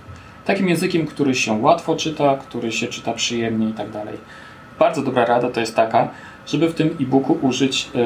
[0.45, 4.17] Takim językiem, który się łatwo czyta, który się czyta przyjemnie i tak dalej.
[4.79, 6.09] Bardzo dobra rada to jest taka,
[6.47, 7.99] żeby w tym e-booku użyć e,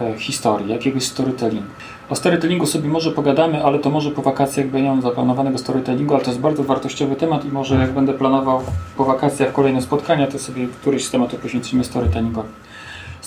[0.00, 1.66] e, historii, jakiegoś storytellingu.
[2.12, 5.58] O storytellingu sobie może pogadamy, ale to może po wakacjach, bo ja nie mam zaplanowanego
[5.58, 8.62] storytellingu, ale to jest bardzo wartościowy temat i może jak będę planował
[8.96, 12.48] po wakacjach kolejne spotkania, to sobie któryś z tematów poświęcimy storytellingowi.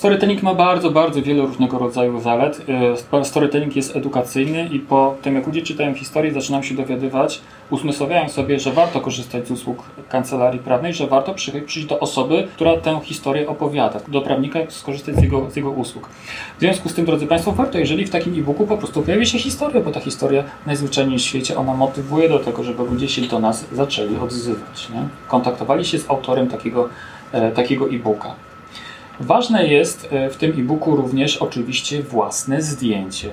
[0.06, 2.66] Storytelling ma bardzo, bardzo wiele różnego rodzaju zalet.
[3.14, 8.30] E, Storytelling jest edukacyjny i po tym, jak ludzie czytają historię, zaczynam się dowiadywać, uzmysławiają
[8.30, 12.78] sobie, że warto korzystać z usług kancelarii prawnej, że warto przy- przyjść do osoby, która
[12.78, 16.10] tę historię opowiada, do prawnika skorzystać z jego, z jego usług.
[16.58, 19.40] W związku z tym, drodzy Państwo, warto, jeżeli w takim e-booku po prostu pojawi się
[19.40, 23.40] historia, bo ta historia najzwyczajniej w świecie, ona motywuje do tego, żeby ludzie się do
[23.40, 24.90] nas zaczęli odzywać.
[24.90, 25.08] Nie?
[25.28, 26.90] Kontaktowali się z autorem takiego,
[27.32, 28.45] e, takiego e-booka.
[29.20, 33.30] Ważne jest e, w tym e-booku również oczywiście własne zdjęcie.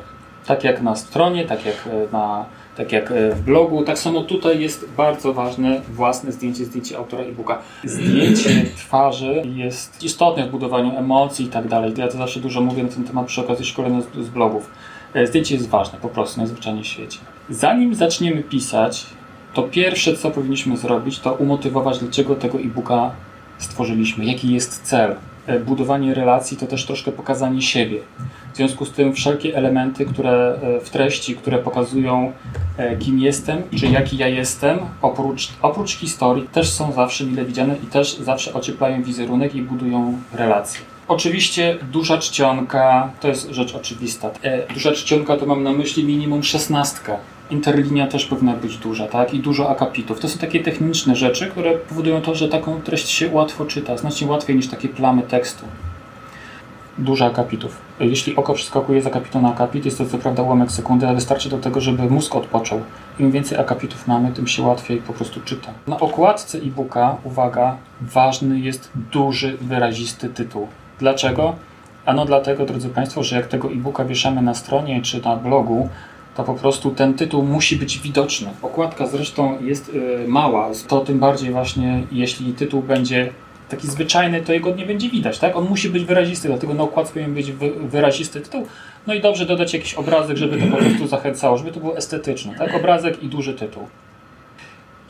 [0.47, 2.45] Tak jak na stronie, tak jak, e, na,
[2.77, 7.23] tak jak e, w blogu, tak samo tutaj jest bardzo ważne własne zdjęcie, zdjęcie autora
[7.23, 7.59] e-booka.
[7.85, 11.92] Zdjęcie twarzy jest istotne w budowaniu emocji i tak dalej.
[11.97, 14.71] Ja to zawsze dużo mówię na ten temat przy okazji szkolenia z, z blogów.
[15.25, 17.18] Zdjęcie jest ważne, po prostu, najzwyczajniej w świecie.
[17.51, 19.07] Zanim zaczniemy pisać,
[19.55, 23.11] to pierwsze, co powinniśmy zrobić, to umotywować, dlaczego tego e-booka
[23.59, 25.16] stworzyliśmy, jaki jest cel.
[25.47, 27.99] E, Budowanie relacji to też troszkę pokazanie siebie.
[28.53, 32.33] W związku z tym wszelkie elementy, które e, w treści, które pokazują
[32.77, 37.77] e, kim jestem, czy jaki ja jestem, oprócz, oprócz historii, też są zawsze mile widziane
[37.85, 40.81] i też zawsze ocieplają wizerunek i budują relacje.
[41.09, 44.31] Oczywiście duża czcionka to jest rzecz oczywista.
[44.75, 47.17] Duża czcionka to mam na myśli minimum szesnastka.
[47.53, 49.35] Interlinia też powinna być duża, tak?
[49.35, 50.21] I dużo akapitów.
[50.21, 54.27] To są takie techniczne rzeczy, które powodują to, że taką treść się łatwo czyta, znacznie
[54.27, 55.65] łatwiej niż takie plamy tekstu.
[56.99, 57.79] Dużo akapitów.
[58.01, 61.49] Jeśli oko przeskakuje z akapitu na akapit, jest to co prawda ułamek sekundy, ale wystarczy
[61.49, 62.81] do tego, żeby mózg odpoczął.
[63.19, 65.73] Im więcej akapitów mamy, tym się łatwiej po prostu czyta.
[65.87, 70.69] Na okładce e-booka, uwaga, ważny jest duży, wyrazisty tytuł.
[70.99, 71.55] Dlaczego?
[72.07, 75.88] Ano dlatego, drodzy Państwo, że jak tego e-booka wieszamy na stronie czy na blogu,
[76.37, 78.49] to po prostu ten tytuł musi być widoczny.
[78.62, 83.33] Okładka zresztą jest y, mała, to tym bardziej właśnie jeśli tytuł będzie
[83.68, 85.57] taki zwyczajny, to jego nie będzie widać, tak?
[85.57, 88.66] On musi być wyrazisty, dlatego na okładce powinien być wy, wyrazisty tytuł.
[89.07, 92.55] No i dobrze dodać jakiś obrazek, żeby to po prostu zachęcało, żeby to było estetyczne,
[92.59, 92.75] tak?
[92.75, 93.87] Obrazek i duży tytuł.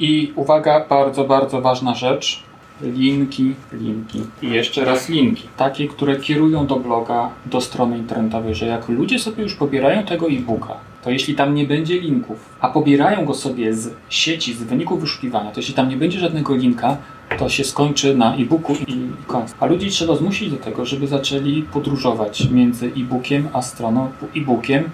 [0.01, 2.43] I uwaga, bardzo, bardzo ważna rzecz.
[2.83, 5.49] Linki, linki i jeszcze raz linki.
[5.57, 10.27] Takie, które kierują do bloga, do strony internetowej, że jak ludzie sobie już pobierają tego
[10.29, 15.01] e-booka, to jeśli tam nie będzie linków, a pobierają go sobie z sieci, z wyników
[15.01, 16.97] wyszukiwania, to jeśli tam nie będzie żadnego linka,
[17.39, 19.55] to się skończy na e-booku i, koniec.
[19.61, 24.91] A ludzi trzeba zmusić do tego, żeby zaczęli podróżować między e-bookiem a stroną e-bookiem,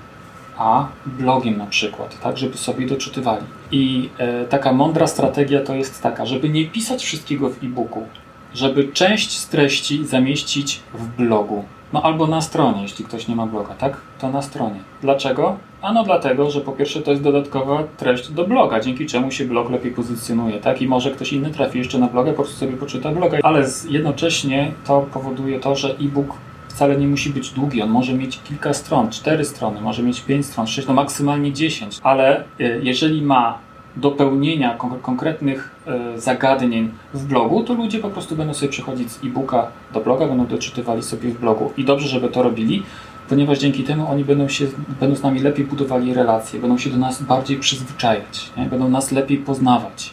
[0.57, 3.45] a blogiem na przykład, tak, żeby sobie doczytywali.
[3.73, 8.07] I e, taka mądra strategia to jest taka, żeby nie pisać wszystkiego w e-booku,
[8.55, 11.65] żeby część z treści zamieścić w blogu.
[11.93, 13.97] No albo na stronie, jeśli ktoś nie ma bloga, tak?
[14.19, 14.81] To na stronie.
[15.03, 15.57] Dlaczego?
[15.83, 19.71] Ano dlatego, że po pierwsze to jest dodatkowa treść do bloga, dzięki czemu się blog
[19.71, 20.83] lepiej pozycjonuje, tak?
[20.83, 24.73] I może ktoś inny trafi jeszcze na bloga, po prostu sobie poczyta bloga, ale jednocześnie
[24.87, 26.35] to powoduje to, że e-book
[26.69, 30.47] wcale nie musi być długi, on może mieć kilka stron, cztery strony, może mieć pięć
[30.47, 33.59] stron, sześć, no maksymalnie dziesięć, ale y, jeżeli ma
[33.99, 35.75] do pełnienia kon- konkretnych
[36.17, 40.27] y, zagadnień w blogu, to ludzie po prostu będą sobie przechodzić z e-booka do bloga,
[40.27, 42.83] będą doczytywali sobie w blogu i dobrze, żeby to robili,
[43.29, 44.67] ponieważ dzięki temu oni będą, się,
[45.01, 48.67] będą z nami lepiej budowali relacje, będą się do nas bardziej przyzwyczajać, nie?
[48.67, 50.13] będą nas lepiej poznawać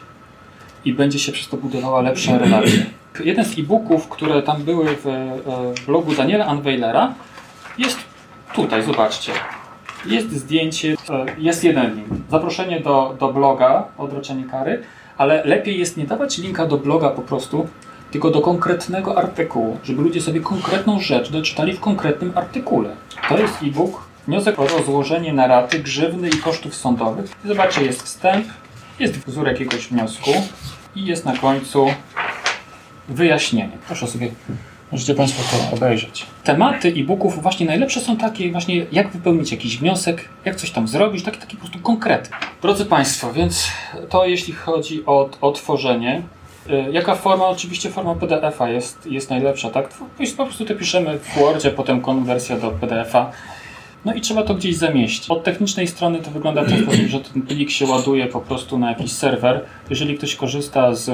[0.86, 2.84] i będzie się przez to budowała lepsza relacja.
[3.24, 5.38] Jeden z e-booków, które tam były w, e,
[5.82, 7.14] w blogu Daniela Anweilera
[7.78, 8.00] jest
[8.54, 9.32] tutaj, zobaczcie.
[10.06, 12.08] Jest zdjęcie, e, jest jeden link.
[12.32, 14.84] Zaproszenie do, do bloga Odroczenie Kary,
[15.18, 17.68] ale lepiej jest nie dawać linka do bloga po prostu,
[18.12, 22.90] tylko do konkretnego artykułu, żeby ludzie sobie konkretną rzecz doczytali w konkretnym artykule.
[23.30, 27.26] To jest e-book, wniosek o rozłożenie na raty, grzywny i kosztów sądowych.
[27.46, 28.48] Zobaczcie, jest wstęp,
[29.00, 30.32] jest wzór jakiegoś wniosku
[30.96, 31.88] i jest na końcu
[33.10, 33.78] wyjaśnienie.
[33.88, 34.32] Proszę sobie
[34.96, 36.26] Możecie Państwo to obejrzeć.
[36.44, 41.24] Tematy e-booków właśnie najlepsze są takie właśnie jak wypełnić jakiś wniosek, jak coś tam zrobić,
[41.24, 42.30] takie, takie po prostu konkrety.
[42.62, 43.68] Drodzy Państwo, więc
[44.10, 46.22] to jeśli chodzi o, o tworzenie.
[46.70, 47.46] Y, Jaka forma?
[47.48, 49.90] Oczywiście forma PDF-a jest, jest najlepsza, tak?
[50.38, 53.32] Po prostu to piszemy w Wordzie, potem konwersja do PDF-a.
[54.06, 55.30] No i trzeba to gdzieś zamieścić.
[55.30, 58.78] Od technicznej strony to wygląda w ten sposób, że ten plik się ładuje po prostu
[58.78, 59.62] na jakiś serwer.
[59.90, 61.12] Jeżeli ktoś korzysta z, y,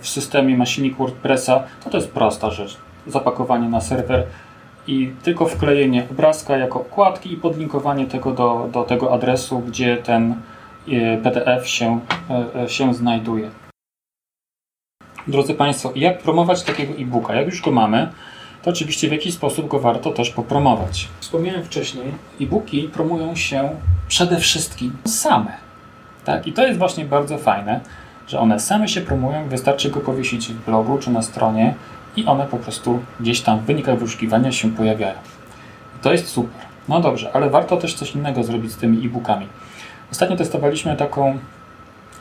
[0.00, 2.76] w- systemie ma silnik WordPressa, to to jest prosta rzecz.
[3.08, 4.26] Zapakowanie na serwer
[4.86, 10.34] i tylko wklejenie obrazka jako okładki i podlinkowanie tego do, do tego adresu, gdzie ten
[10.88, 12.00] y, PDF się,
[12.56, 13.50] y, y, się znajduje.
[15.26, 17.34] Drodzy Państwo, jak promować takiego e-booka?
[17.34, 18.08] Jak już go mamy,
[18.62, 21.08] to oczywiście w jakiś sposób go warto też popromować.
[21.20, 23.70] Wspomniałem wcześniej, e-booki promują się
[24.08, 25.52] przede wszystkim same.
[26.24, 26.46] Tak?
[26.46, 27.80] I to jest właśnie bardzo fajne,
[28.26, 31.74] że one same się promują, wystarczy go powiesić w blogu czy na stronie
[32.18, 35.18] i one po prostu gdzieś tam w wynikach wyszukiwania się pojawiają.
[36.02, 36.68] To jest super.
[36.88, 39.46] No dobrze, ale warto też coś innego zrobić z tymi e-bookami.
[40.12, 41.38] Ostatnio testowaliśmy taką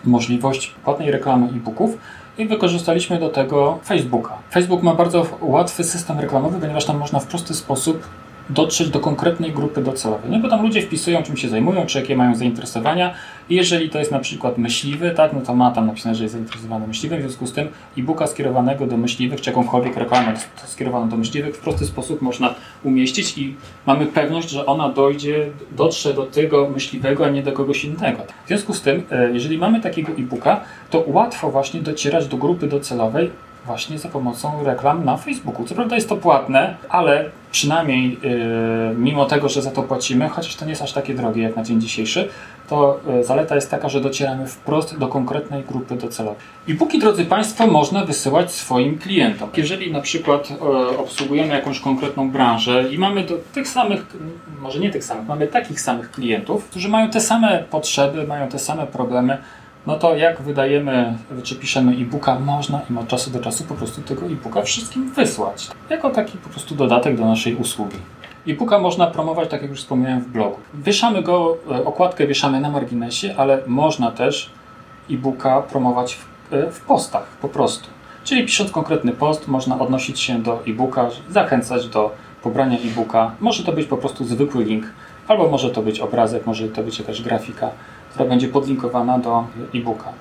[0.03, 1.97] możliwość płatnej reklamy e-booków
[2.37, 4.37] i wykorzystaliśmy do tego Facebooka.
[4.51, 8.03] Facebook ma bardzo łatwy system reklamowy, ponieważ tam można w prosty sposób
[8.49, 10.31] dotrzeć do konkretnej grupy docelowej.
[10.31, 13.13] Nie, bo tam ludzie wpisują, czym się zajmują, czy jakie mają zainteresowania.
[13.49, 16.33] I jeżeli to jest na przykład myśliwy, tak, no to ma tam napisane, że jest
[16.33, 20.33] zainteresowany myśliwym, w związku z tym e-booka skierowanego do myśliwych, czy jakąkolwiek reklamę
[20.65, 23.55] skierowaną do myśliwych w prosty sposób można umieścić i
[23.85, 28.23] mamy pewność, że ona dojdzie, dotrze do tego myśliwego, a nie do kogoś innego.
[28.45, 32.67] W związku z tym, e, jeżeli mamy takiego e-booka, to łatwo właśnie docierać do grupy
[32.67, 33.31] docelowej
[33.65, 35.65] właśnie za pomocą reklam na Facebooku.
[35.65, 40.55] Co prawda jest to płatne, ale przynajmniej yy, mimo tego, że za to płacimy, chociaż
[40.55, 42.29] to nie jest aż takie drogie jak na dzień dzisiejszy,
[42.69, 46.39] to yy, zaleta jest taka, że docieramy wprost do konkretnej grupy docelowej.
[46.67, 49.49] I póki, drodzy Państwo, można wysyłać swoim klientom.
[49.57, 54.05] Jeżeli na przykład yy, obsługujemy jakąś konkretną branżę i mamy do tych samych,
[54.61, 58.59] może nie tych samych, mamy takich samych klientów, którzy mają te same potrzeby, mają te
[58.59, 59.37] same problemy,
[59.87, 64.01] no to jak wydajemy, czy piszemy e-booka, można im od czasu do czasu po prostu
[64.01, 65.67] tego e-booka wszystkim wysłać.
[65.89, 67.97] Jako taki po prostu dodatek do naszej usługi.
[68.47, 70.57] E-booka można promować, tak jak już wspomniałem, w blogu.
[70.73, 74.49] Wieszamy go, e, okładkę wieszamy na marginesie, ale można też
[75.11, 77.87] e-booka promować w, e, w postach po prostu.
[78.23, 83.31] Czyli pisząc konkretny post, można odnosić się do e-booka, zachęcać do pobrania e-booka.
[83.39, 84.85] Może to być po prostu zwykły link,
[85.27, 87.69] albo może to być obrazek, może to być jakaś grafika
[88.17, 90.13] która będzie podlinkowana do e-booka.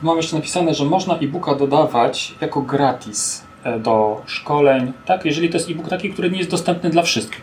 [0.00, 5.24] Tu mam jeszcze napisane, że można e-booka dodawać jako gratis e, do szkoleń, tak?
[5.24, 7.42] Jeżeli to jest e-book taki, który nie jest dostępny dla wszystkich.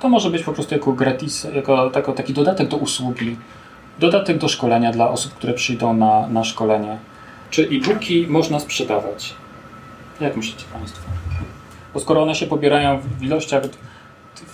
[0.00, 3.36] To może być po prostu jako gratis, jako, jako taki dodatek do usługi,
[3.98, 6.98] dodatek do szkolenia dla osób, które przyjdą na, na szkolenie.
[7.50, 9.34] Czy e-booki można sprzedawać?
[10.20, 11.02] Jak myślicie Państwo?
[11.94, 13.62] Bo skoro one się pobierają w ilościach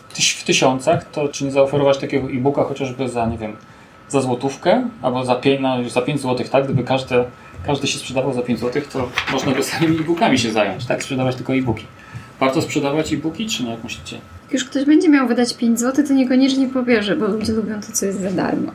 [0.09, 3.57] w, tysiącach, to czy nie zaoferować takiego e-booka chociażby za, nie wiem,
[4.15, 6.65] za złotówkę, albo za 5, no, za 5 złotych, tak?
[6.65, 7.15] Gdyby każdy,
[7.67, 11.03] każdy się sprzedawał za 5 złotych, to można by samymi e-bookami się zająć, tak?
[11.03, 11.87] Sprzedawać tylko e-booki.
[12.41, 14.17] Warto sprzedawać e-booki, czy nie, jak myślicie?
[14.43, 17.93] Jak już ktoś będzie miał wydać 5 zł, to niekoniecznie pobierze, bo ludzie lubią to,
[17.93, 18.73] co jest za darmo.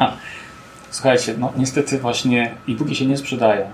[0.90, 3.66] Słuchajcie, no niestety właśnie e-booki się nie sprzedają.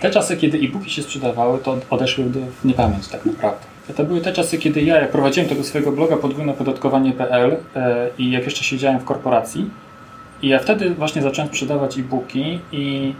[0.00, 3.74] Te czasy, kiedy e-booki się sprzedawały, to odeszły w niepamięć tak naprawdę.
[3.96, 8.44] To były te czasy, kiedy ja, jak prowadziłem tego swojego bloga podwójnopodatkowanie.pl e, i jak
[8.44, 9.70] jeszcze siedziałem w korporacji,
[10.44, 13.14] i ja wtedy właśnie zacząłem sprzedawać e-booki i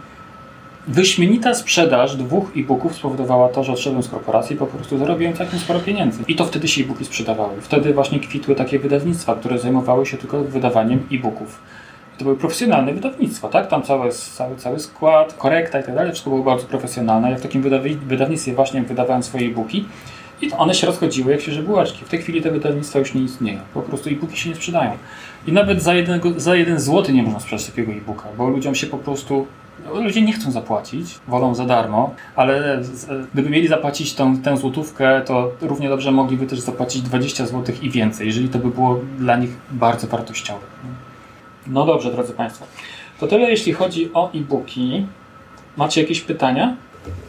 [0.87, 5.59] wyśmienita sprzedaż dwóch e-booków spowodowała to, że odszedłem z korporacji i po prostu zarobiłem całkiem
[5.59, 6.23] sporo pieniędzy.
[6.27, 7.61] I to wtedy się e-booki sprzedawały.
[7.61, 11.61] Wtedy właśnie kwitły takie wydawnictwa, które zajmowały się tylko wydawaniem e-booków.
[12.17, 13.67] To były profesjonalne wydawnictwa, tak?
[13.67, 17.31] Tam cały, cały, cały skład, korekta i tak dalej, wszystko było bardzo profesjonalne.
[17.31, 17.61] Ja w takim
[18.07, 19.85] wydawnictwie właśnie wydawałem swoje e-booki
[20.41, 22.05] i one się rozchodziły jak świeże bułaczki.
[22.05, 23.59] W tej chwili te wydawnictwa już nie istnieją.
[23.73, 24.91] Po prostu e-booki się nie sprzedają.
[25.47, 28.87] I nawet za, jednego, za jeden złoty nie można sprzedać takiego e-booka, bo ludziom się
[28.87, 29.47] po prostu
[29.93, 32.81] Ludzie nie chcą zapłacić, wolą za darmo, ale
[33.33, 37.89] gdyby mieli zapłacić tą, tę złotówkę, to równie dobrze mogliby też zapłacić 20 zł i
[37.89, 40.65] więcej, jeżeli to by było dla nich bardzo wartościowe.
[41.67, 42.65] No dobrze, drodzy Państwo.
[43.19, 45.05] To tyle, jeśli chodzi o e-booki.
[45.77, 46.75] Macie jakieś pytania?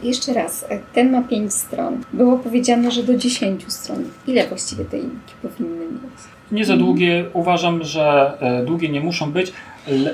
[0.03, 2.01] Jeszcze raz, e, ten ma 5 stron.
[2.13, 4.05] Było powiedziane, że do 10 stron.
[4.27, 6.21] Ile właściwie te e-booki powinny mieć?
[6.53, 7.25] Nie za długie.
[7.33, 9.53] Uważam, że e, długie nie muszą być.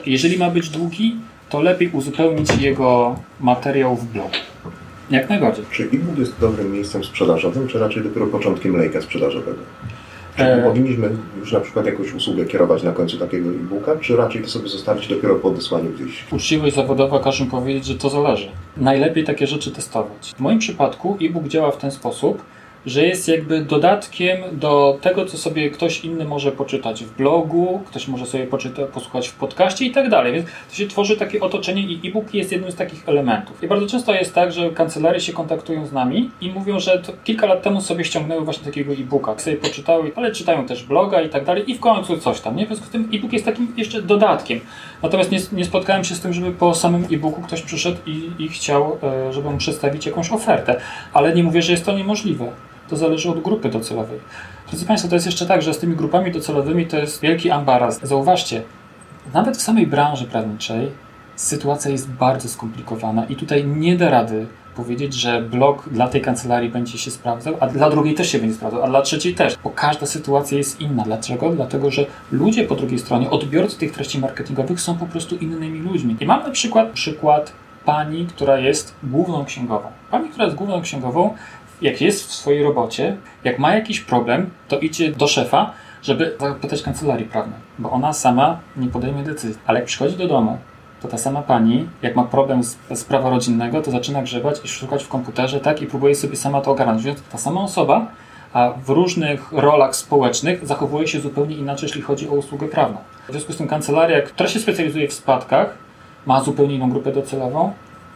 [0.06, 1.16] Jeżeli ma być długi,
[1.50, 4.30] to lepiej uzupełnić jego materiał w blogu.
[5.10, 5.64] Jak najbardziej.
[5.70, 9.58] Czy e-book jest dobrym miejscem sprzedażowym, czy raczej dopiero początkiem lejka sprzedażowego?
[10.42, 10.62] Czy e...
[10.62, 11.08] powinniśmy
[11.40, 15.08] już na przykład jakąś usługę kierować na końcu takiego e-booka, czy raczej to sobie zostawić
[15.08, 16.24] dopiero po odesłaniu gdzieś?
[16.32, 18.48] Uczciwość zawodowa każe mi powiedzieć, że to zależy.
[18.76, 20.32] Najlepiej takie rzeczy testować.
[20.36, 22.42] W moim przypadku e-book działa w ten sposób,
[22.86, 28.08] że jest jakby dodatkiem do tego, co sobie ktoś inny może poczytać w blogu, ktoś
[28.08, 30.32] może sobie poczyta, posłuchać w podcaście i tak dalej.
[30.32, 33.62] Więc to się tworzy takie otoczenie i e-book jest jednym z takich elementów.
[33.62, 37.46] I bardzo często jest tak, że kancelarie się kontaktują z nami i mówią, że kilka
[37.46, 41.44] lat temu sobie ściągnęły właśnie takiego e-booka, sobie poczytały, ale czytają też bloga i tak
[41.44, 42.56] dalej i w końcu coś tam.
[42.56, 42.64] Nie?
[42.64, 44.60] W związku z tym e-book jest takim jeszcze dodatkiem.
[45.02, 48.48] Natomiast nie, nie spotkałem się z tym, żeby po samym e-booku ktoś przyszedł i, i
[48.48, 50.80] chciał, e, żeby mu przedstawić jakąś ofertę.
[51.12, 52.52] Ale nie mówię, że jest to niemożliwe
[52.88, 54.20] to zależy od grupy docelowej.
[54.68, 58.00] Drodzy Państwo, to jest jeszcze tak, że z tymi grupami docelowymi to jest wielki ambaraz.
[58.02, 58.62] Zauważcie,
[59.34, 60.90] nawet w samej branży prawniczej
[61.36, 66.70] sytuacja jest bardzo skomplikowana i tutaj nie da rady powiedzieć, że blog dla tej kancelarii
[66.70, 69.70] będzie się sprawdzał, a dla drugiej też się będzie sprawdzał, a dla trzeciej też, bo
[69.70, 71.02] każda sytuacja jest inna.
[71.02, 71.50] Dlaczego?
[71.50, 76.16] Dlatego, że ludzie po drugiej stronie, odbiorcy tych treści marketingowych są po prostu innymi ludźmi.
[76.20, 77.52] I mam na przykład przykład
[77.84, 79.88] pani, która jest główną księgową.
[80.10, 81.34] Pani, która jest główną księgową,
[81.82, 86.82] jak jest w swojej robocie, jak ma jakiś problem, to idzie do szefa, żeby zapytać
[86.82, 89.62] kancelarii prawnej, bo ona sama nie podejmie decyzji.
[89.66, 90.58] Ale jak przychodzi do domu,
[91.02, 94.68] to ta sama pani, jak ma problem z, z prawa rodzinnego, to zaczyna grzebać i
[94.68, 97.02] szukać w komputerze, tak, i próbuje sobie sama to ogarnąć.
[97.02, 98.06] Więc ta sama osoba,
[98.52, 102.98] a w różnych rolach społecznych zachowuje się zupełnie inaczej, jeśli chodzi o usługę prawną.
[103.28, 105.74] W związku z tym kancelaria, która się specjalizuje w spadkach,
[106.26, 107.72] ma zupełnie inną grupę docelową,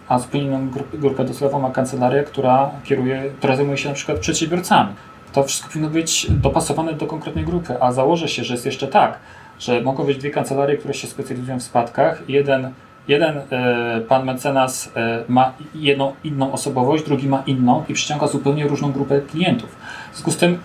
[0.08, 4.94] a zupełnie inną grupę docelową ma kancelaria, która kieruje, która zajmuje się na przykład przedsiębiorcami.
[5.32, 9.18] To wszystko powinno być dopasowane do konkretnej grupy, a założę się, że jest jeszcze tak,
[9.58, 12.22] że mogą być dwie kancelarie, które się specjalizują w spadkach.
[12.28, 12.72] Jeden,
[13.08, 18.68] jeden e, pan mecenas e, ma jedną inną osobowość, drugi ma inną i przyciąga zupełnie
[18.68, 19.76] różną grupę klientów.
[20.12, 20.58] W związku z tym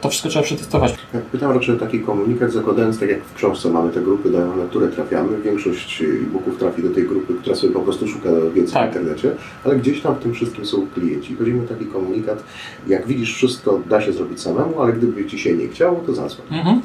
[0.00, 0.94] to wszystko trzeba przetestować.
[1.14, 4.66] Ja pytam raczej o taki komunikat, zakładając tak jak w książce mamy te grupy, na
[4.70, 5.40] które trafiamy.
[5.40, 8.92] Większość e-booków trafi do tej grupy, która sobie po prostu szuka wiedzy tak.
[8.92, 9.30] w internecie,
[9.64, 11.36] ale gdzieś tam w tym wszystkim są klienci.
[11.36, 12.44] Chodzi mi o taki komunikat,
[12.86, 16.46] jak widzisz wszystko da się zrobić samemu, ale gdyby Ci się nie chciało, to zadzwoń.
[16.50, 16.80] Mhm.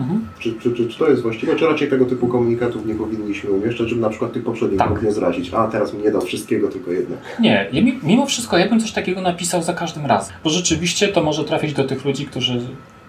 [0.00, 0.26] Mhm.
[0.38, 3.88] Czy, czy, czy, czy, to jest właściwe, czy raczej tego typu komunikatów nie powinniśmy umieszczać,
[3.88, 5.02] żeby na przykład tych poprzednich tak.
[5.02, 7.16] nie zrazić, a teraz mi nie dał wszystkiego, tylko jedno.
[7.40, 7.70] Nie,
[8.02, 11.72] mimo wszystko ja bym coś takiego napisał za każdym razem, bo rzeczywiście to może trafić
[11.72, 12.60] do tych ludzi, którzy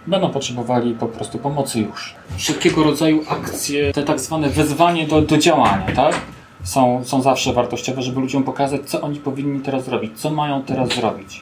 [0.07, 2.15] będą potrzebowali po prostu pomocy już.
[2.37, 6.15] Wszelkiego rodzaju akcje, te tak zwane wezwanie do, do działania, tak?
[6.63, 10.89] Są, są zawsze wartościowe, żeby ludziom pokazać, co oni powinni teraz zrobić, co mają teraz
[10.89, 11.41] zrobić,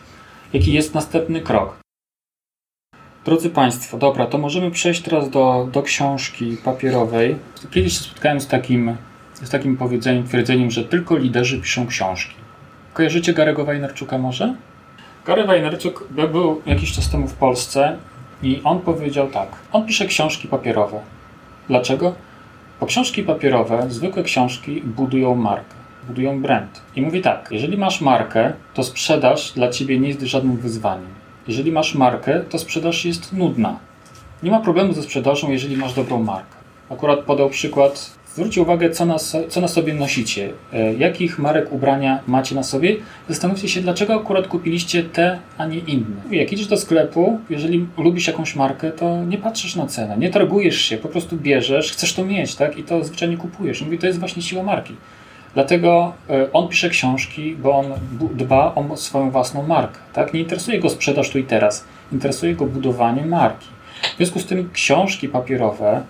[0.54, 1.89] jaki jest następny krok.
[3.26, 7.36] Drodzy Państwo, dobra, to możemy przejść teraz do, do książki papierowej.
[7.72, 8.96] Kiedyś się spotkałem z takim,
[9.34, 12.36] z takim powiedzeniem, twierdzeniem, że tylko liderzy piszą książki.
[12.94, 14.56] Kojarzycie Garego Wajnerczuka może?
[15.26, 17.98] Gary Wajnerczuk był jakiś czas temu w Polsce
[18.44, 19.50] i on powiedział tak.
[19.72, 21.00] On pisze książki papierowe.
[21.68, 22.16] Dlaczego?
[22.80, 25.76] Bo książki papierowe, zwykłe książki budują markę,
[26.08, 26.82] budują brand.
[26.96, 31.19] I mówi tak, jeżeli masz markę, to sprzedaż dla ciebie nie jest żadnym wyzwaniem.
[31.50, 33.80] Jeżeli masz markę, to sprzedaż jest nudna.
[34.44, 36.56] Nie ma problemu ze sprzedażą, jeżeli masz dobrą markę.
[36.90, 38.12] Akurat podał przykład.
[38.34, 39.18] Zwróćcie uwagę, co na,
[39.50, 42.96] co na sobie nosicie, e, jakich marek ubrania macie na sobie.
[43.30, 46.22] Zastanówcie się, dlaczego akurat kupiliście te, a nie inne.
[46.32, 50.82] Jak idziesz do sklepu, jeżeli lubisz jakąś markę, to nie patrzysz na cenę, nie targujesz
[50.82, 52.78] się, po prostu bierzesz, chcesz to mieć, tak?
[52.78, 53.82] I to zwyczajnie kupujesz.
[53.82, 54.96] Mówi, to jest właśnie siła marki.
[55.54, 57.86] Dlatego e, on pisze książki, bo on
[58.34, 60.00] dba o swoją własną markę.
[60.14, 60.34] Tak?
[60.34, 63.68] Nie interesuje go sprzedaż tu i teraz, interesuje go budowanie marki.
[64.14, 66.04] W związku z tym książki papierowe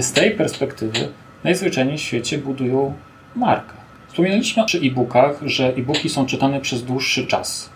[0.00, 1.08] z tej perspektywy
[1.44, 2.94] najzwyczajniej w świecie budują
[3.36, 3.74] markę.
[4.08, 7.70] Wspominaliśmy przy e-bookach, że e-booki są czytane przez dłuższy czas.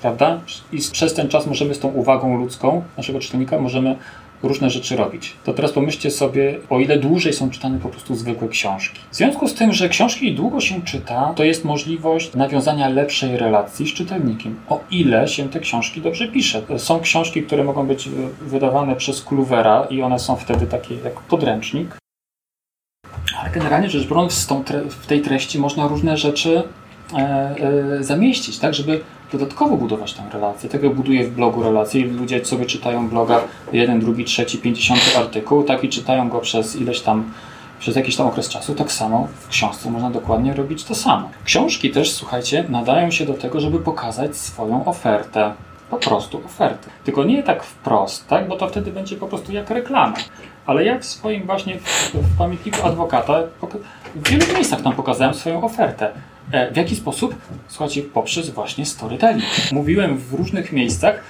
[0.00, 0.40] Prawda?
[0.72, 3.96] I przez ten czas możemy z tą uwagą ludzką naszego czytelnika możemy
[4.42, 5.32] różne rzeczy robić.
[5.44, 9.00] To teraz pomyślcie sobie, o ile dłużej są czytane po prostu zwykłe książki.
[9.10, 13.88] W związku z tym, że książki długo się czyta, to jest możliwość nawiązania lepszej relacji
[13.88, 14.60] z czytelnikiem.
[14.68, 16.62] O ile się te książki dobrze pisze.
[16.76, 18.08] Są książki, które mogą być
[18.40, 21.96] wydawane przez Kluvera i one są wtedy takie jak podręcznik.
[23.40, 24.48] Ale generalnie rzecz biorąc,
[24.90, 26.62] w tej treści można różne rzeczy
[27.12, 29.00] e, e, zamieścić, tak, żeby
[29.32, 30.68] dodatkowo budować tę relację.
[30.68, 32.04] Tego buduję w blogu relacje.
[32.04, 33.40] Ludzie sobie czytają bloga
[33.72, 37.24] jeden, drugi, trzeci, pięćdziesiąty artykuł, tak i czytają go przez ileś tam
[37.78, 41.30] przez jakiś tam okres czasu, tak samo w książce można dokładnie robić to samo.
[41.44, 45.52] Książki też, słuchajcie, nadają się do tego, żeby pokazać swoją ofertę.
[45.90, 46.90] Po prostu ofertę.
[47.04, 48.48] Tylko nie tak wprost, tak?
[48.48, 50.16] bo to wtedy będzie po prostu jak reklama.
[50.66, 53.42] Ale jak w swoim właśnie w, w pamiętniku adwokata,
[54.14, 56.12] w wielu miejscach tam pokazałem swoją ofertę.
[56.52, 57.34] E, w jaki sposób?
[57.68, 59.44] Słuchajcie, poprzez właśnie storytelling.
[59.72, 61.22] Mówiłem w różnych miejscach,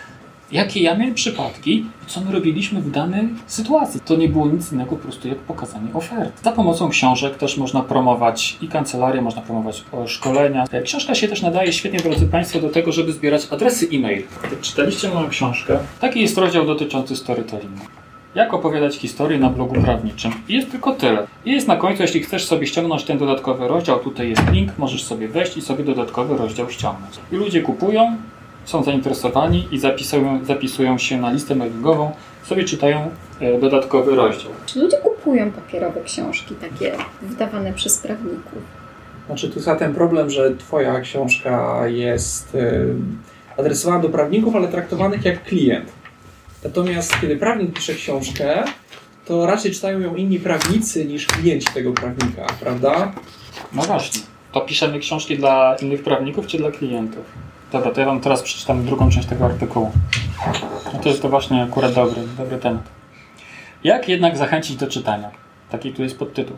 [0.52, 4.00] jakie ja miałem przypadki co my robiliśmy w danej sytuacji.
[4.00, 6.44] To nie było nic innego po prostu jak pokazanie ofert.
[6.44, 10.64] Za pomocą książek też można promować i kancelarię, można promować szkolenia.
[10.84, 14.22] Książka się też nadaje świetnie, drodzy Państwo, do tego, żeby zbierać adresy e-mail.
[14.60, 17.84] Czytaliście moją książkę, taki jest rozdział dotyczący storytellingu
[18.36, 20.32] jak opowiadać historię na blogu prawniczym.
[20.48, 21.26] I jest tylko tyle.
[21.44, 25.04] I jest na końcu, jeśli chcesz sobie ściągnąć ten dodatkowy rozdział, tutaj jest link, możesz
[25.04, 27.14] sobie wejść i sobie dodatkowy rozdział ściągnąć.
[27.32, 28.16] I ludzie kupują,
[28.64, 32.10] są zainteresowani i zapisują, zapisują się na listę mailingową,
[32.44, 33.10] sobie czytają
[33.40, 34.50] e, dodatkowy rozdział.
[34.66, 38.62] Czy ludzie kupują papierowe książki, takie wydawane przez prawników?
[39.26, 42.94] Znaczy tu za ten problem, że twoja książka jest y,
[43.56, 45.92] adresowana do prawników, ale traktowanych jak klient.
[46.64, 48.64] Natomiast kiedy prawnik pisze książkę,
[49.24, 53.12] to raczej czytają ją inni prawnicy niż klienci tego prawnika, prawda?
[53.72, 54.22] No właśnie.
[54.52, 57.24] To piszemy książki dla innych prawników czy dla klientów?
[57.72, 59.92] Dobra, to ja Wam teraz przeczytam drugą część tego artykułu.
[60.92, 62.82] No to jest to właśnie akurat dobry, dobry temat.
[63.84, 65.30] Jak jednak zachęcić do czytania?
[65.70, 66.56] Taki tu jest podtytuł.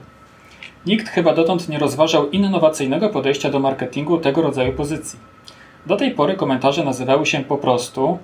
[0.86, 5.18] Nikt chyba dotąd nie rozważał innowacyjnego podejścia do marketingu tego rodzaju pozycji.
[5.86, 8.18] Do tej pory komentarze nazywały się po prostu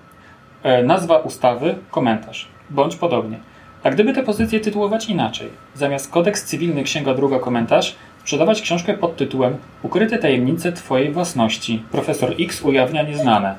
[0.84, 3.38] nazwa ustawy, komentarz, bądź podobnie.
[3.82, 9.16] A gdyby te pozycje tytułować inaczej, zamiast kodeks cywilny księga druga komentarz, sprzedawać książkę pod
[9.16, 11.82] tytułem Ukryte tajemnice Twojej własności.
[11.92, 13.54] Profesor X ujawnia nieznane.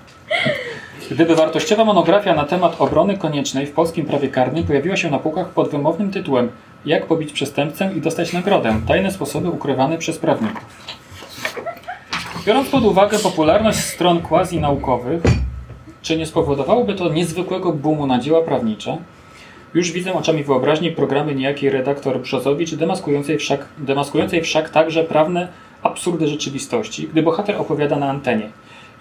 [1.11, 5.49] Gdyby wartościowa monografia na temat obrony koniecznej w polskim prawie karnym pojawiła się na półkach
[5.49, 6.49] pod wymownym tytułem
[6.85, 8.75] Jak pobić przestępcę i dostać nagrodę.
[8.87, 10.65] Tajne sposoby ukrywane przez prawników.
[12.45, 15.21] Biorąc pod uwagę popularność stron quasi-naukowych,
[16.05, 18.97] czy nie spowodowałoby to niezwykłego boomu na dzieła prawnicze?
[19.73, 25.47] Już widzę oczami wyobraźni programy niejakiej redaktor Brzozowicz, demaskującej wszak, demaskującej wszak także prawne
[25.83, 28.49] absurdy rzeczywistości, gdy bohater opowiada na antenie.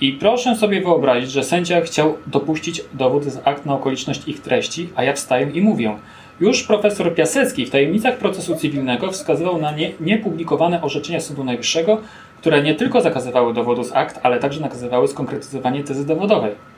[0.00, 4.88] I proszę sobie wyobrazić, że sędzia chciał dopuścić dowód z akt na okoliczność ich treści,
[4.96, 5.96] a ja wstaję i mówię.
[6.40, 11.98] Już profesor Piasecki w tajemnicach procesu cywilnego wskazywał na nie, niepublikowane orzeczenia Sądu Najwyższego,
[12.38, 16.73] które nie tylko zakazywały dowodu z akt, ale także nakazywały skonkretyzowanie tezy dowodowej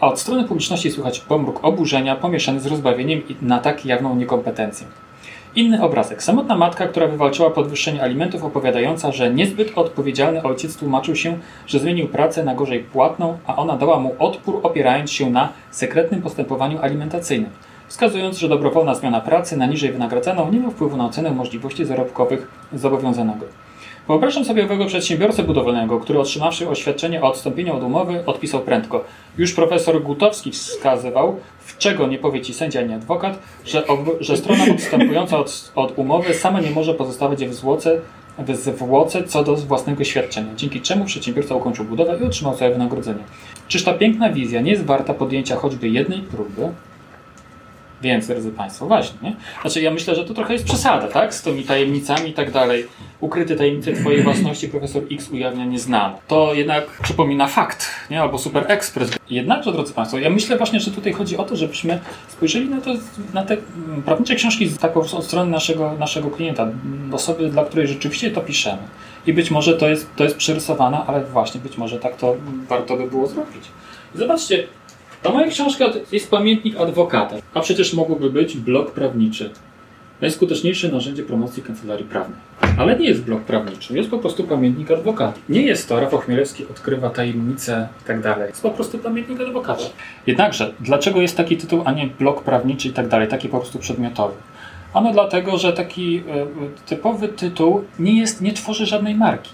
[0.00, 4.86] a od strony publiczności słychać pomruk oburzenia pomieszany z rozbawieniem na tak jawną niekompetencję.
[5.56, 6.22] Inny obrazek.
[6.22, 12.08] Samotna matka, która wywalczyła podwyższenie alimentów, opowiadająca, że niezbyt odpowiedzialny ojciec tłumaczył się, że zmienił
[12.08, 17.50] pracę na gorzej płatną, a ona dała mu odpór, opierając się na sekretnym postępowaniu alimentacyjnym,
[17.88, 22.48] wskazując, że dobrowolna zmiana pracy na niżej wynagradzaną nie ma wpływu na ocenę możliwości zarobkowych
[22.72, 23.46] zobowiązanego.
[24.08, 29.04] Wyobrażam sobie owego przedsiębiorcę budowlanego, który otrzymawszy oświadczenie o odstąpieniu od umowy, odpisał prędko.
[29.38, 33.82] Już profesor Gutowski wskazywał, w czego nie powie ci sędzia ani adwokat, że,
[34.20, 38.00] że strona odstępująca od, od, umowy sama nie może pozostawać w zwłoce,
[38.38, 43.24] w zwłoce co do własnego świadczenia, dzięki czemu przedsiębiorca ukończył budowę i otrzymał swoje wynagrodzenie.
[43.68, 46.68] Czyż ta piękna wizja nie jest warta podjęcia choćby jednej próby?
[48.02, 49.36] Więc, drodzy Państwo, właśnie, nie?
[49.60, 51.34] Znaczy, ja myślę, że to trochę jest przesada, tak?
[51.34, 52.86] Z tymi tajemnicami i tak dalej.
[53.20, 56.14] Ukryte tajemnice Twojej własności profesor X ujawnia nieznane.
[56.28, 58.22] To jednak przypomina fakt, nie?
[58.22, 59.10] Albo Super Express.
[59.30, 62.90] Jednakże, drodzy Państwo, ja myślę właśnie, że tutaj chodzi o to, żebyśmy spojrzeli na, to,
[63.34, 66.68] na te mm, prawnicze książki z taką od strony naszego, naszego klienta,
[67.12, 68.82] osoby, dla której rzeczywiście to piszemy.
[69.26, 72.36] I być może to jest, to jest przerysowane, ale właśnie być może tak to
[72.68, 73.64] warto by było zrobić.
[74.14, 74.66] Zobaczcie,
[75.26, 79.50] ta moja książka jest pamiętnik adwokata, a przecież mogłoby być blog prawniczy.
[80.20, 82.38] Najskuteczniejsze narzędzie promocji kancelarii prawnej.
[82.78, 85.38] Ale nie jest blog prawniczy, jest po prostu pamiętnik adwokata.
[85.48, 88.48] Nie jest to Rafał Chmielewski odkrywa tajemnice i tak dalej.
[88.48, 89.82] Jest po prostu pamiętnik adwokata.
[90.26, 93.78] Jednakże, dlaczego jest taki tytuł, a nie blog prawniczy i tak dalej, taki po prostu
[93.78, 94.34] przedmiotowy?
[94.94, 96.22] Ano dlatego, że taki e,
[96.86, 99.50] typowy tytuł nie jest, nie tworzy żadnej marki.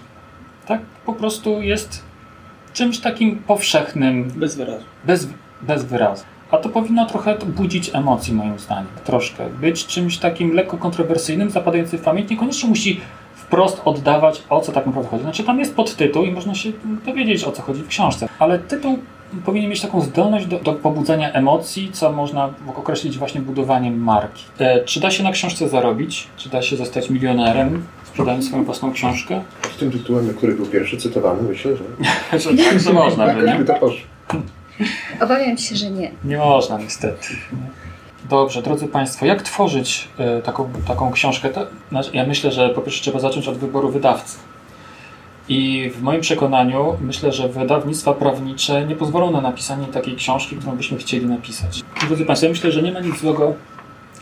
[0.67, 0.81] Tak?
[1.05, 2.03] Po prostu jest
[2.73, 4.31] czymś takim powszechnym.
[4.35, 4.83] Bez wyrazu.
[5.05, 5.27] Bez,
[5.67, 6.23] bez wyrazu.
[6.51, 8.87] A to powinno trochę budzić emocji, moim zdaniem.
[9.03, 9.49] Troszkę.
[9.49, 12.29] Być czymś takim lekko kontrowersyjnym, zapadającym w pamięć.
[12.29, 13.01] Niekoniecznie musi
[13.35, 15.23] wprost oddawać, o co tak naprawdę chodzi.
[15.23, 16.71] Znaczy, tam jest podtytuł i można się
[17.05, 18.29] dowiedzieć, o co chodzi w książce.
[18.39, 18.99] Ale tytuł
[19.45, 24.43] powinien mieć taką zdolność do, do pobudzenia emocji, co można określić właśnie budowaniem marki.
[24.59, 26.27] E, czy da się na książce zarobić?
[26.37, 27.83] Czy da się zostać milionerem?
[28.13, 29.41] sprzedając swoją własną książkę?
[29.75, 31.83] Z tym tytułem, który był pierwszy cytowany, myślę, że...
[32.39, 33.65] że tak, że można, tak, nie?
[33.65, 34.07] to poszło.
[35.21, 36.11] Obawiam się, że nie.
[36.23, 37.27] Nie można niestety.
[38.29, 40.07] Dobrze, drodzy Państwo, jak tworzyć
[40.39, 41.49] y, taką, taką książkę?
[41.89, 44.37] Znaczy, ja myślę, że po pierwsze trzeba zacząć od wyboru wydawcy.
[45.49, 50.75] I w moim przekonaniu myślę, że wydawnictwa prawnicze nie pozwolą na napisanie takiej książki, którą
[50.75, 51.81] byśmy chcieli napisać.
[52.07, 53.53] Drodzy Państwo, ja myślę, że nie ma nic złego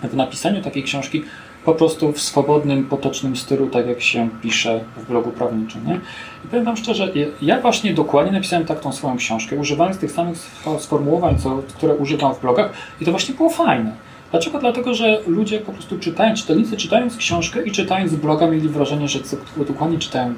[0.03, 1.23] w napisaniu takiej książki,
[1.65, 5.87] po prostu w swobodnym, potocznym stylu, tak jak się pisze w blogu prawniczym.
[5.87, 5.99] Nie?
[6.45, 10.37] I powiem Wam szczerze, ja właśnie dokładnie napisałem tak tą swoją książkę, używając tych samych
[10.79, 13.91] sformułowań, co, które używam w blogach i to właśnie było fajne.
[14.31, 14.59] Dlaczego?
[14.59, 19.19] Dlatego, że ludzie po prostu czytają, czytelnicy czytając książkę i czytając bloga mieli wrażenie, że
[19.67, 20.33] dokładnie czytają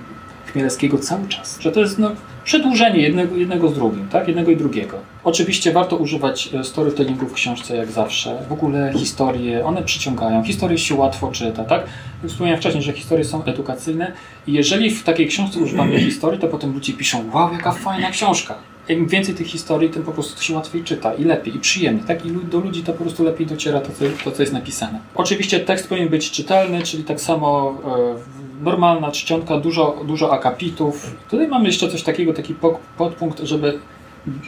[0.52, 1.60] Chmielewskiego cały czas.
[1.60, 2.12] Że to jest no,
[2.44, 4.28] przedłużenie jednego, jednego z drugim, tak?
[4.28, 4.98] Jednego i drugiego.
[5.24, 8.46] Oczywiście warto używać e, storytellingu w książce jak zawsze.
[8.50, 10.44] W ogóle historie, one przyciągają.
[10.44, 11.84] Historie się łatwo czyta, tak?
[12.28, 14.12] Wspomniałem wcześniej, że historie są edukacyjne
[14.48, 18.56] i jeżeli w takiej książce używamy historii, to potem ludzie piszą, wow, jaka fajna książka
[18.90, 22.04] im więcej tych historii, tym po prostu to się łatwiej czyta i lepiej, i przyjemnie.
[22.04, 22.26] Tak?
[22.26, 25.00] I do ludzi to po prostu lepiej dociera to, co, to, co jest napisane.
[25.16, 31.16] Oczywiście tekst powinien być czytelny, czyli tak samo e, normalna czcionka, dużo, dużo akapitów.
[31.30, 32.56] Tutaj mamy jeszcze coś takiego, taki
[32.98, 33.80] podpunkt, żeby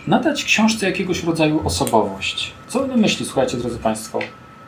[0.07, 2.51] nadać książce jakiegoś rodzaju osobowość.
[2.67, 4.19] Co będę myśli, słuchajcie, drodzy Państwo?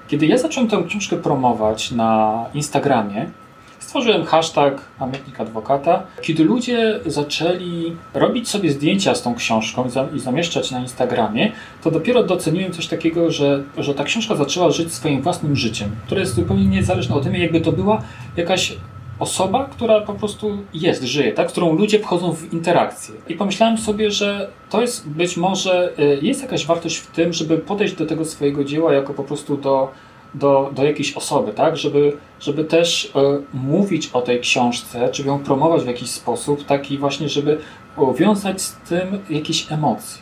[0.08, 3.32] Kiedy ja zacząłem tę książkę promować na Instagramie,
[3.88, 6.04] Stworzyłem hashtag pamiętnik adwokata.
[6.22, 11.52] Kiedy ludzie zaczęli robić sobie zdjęcia z tą książką i zamieszczać na Instagramie,
[11.84, 16.22] to dopiero doceniłem coś takiego, że, że ta książka zaczęła żyć swoim własnym życiem, które
[16.22, 18.02] jest zupełnie niezależne od tym, jakby to była
[18.38, 18.74] jakaś
[19.20, 21.48] osoba, która po prostu jest, żyje, tak?
[21.48, 23.16] którą ludzie wchodzą w interakcję.
[23.28, 27.58] I pomyślałem sobie, że to jest być może, y, jest jakaś wartość w tym, żeby
[27.58, 29.92] podejść do tego swojego dzieła jako po prostu do
[30.34, 31.78] do, do jakiejś osoby, tak?
[31.78, 33.20] Żeby, żeby też e,
[33.54, 37.58] mówić o tej książce, czy ją promować w jakiś sposób, taki właśnie, żeby
[38.16, 40.22] wiązać z tym jakieś emocje.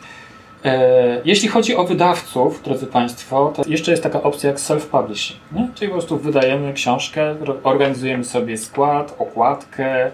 [0.65, 5.35] E, jeśli chodzi o wydawców, drodzy Państwo, to jeszcze jest taka opcja jak self-publishing,
[5.75, 10.11] czyli po prostu wydajemy książkę, organizujemy sobie skład, okładkę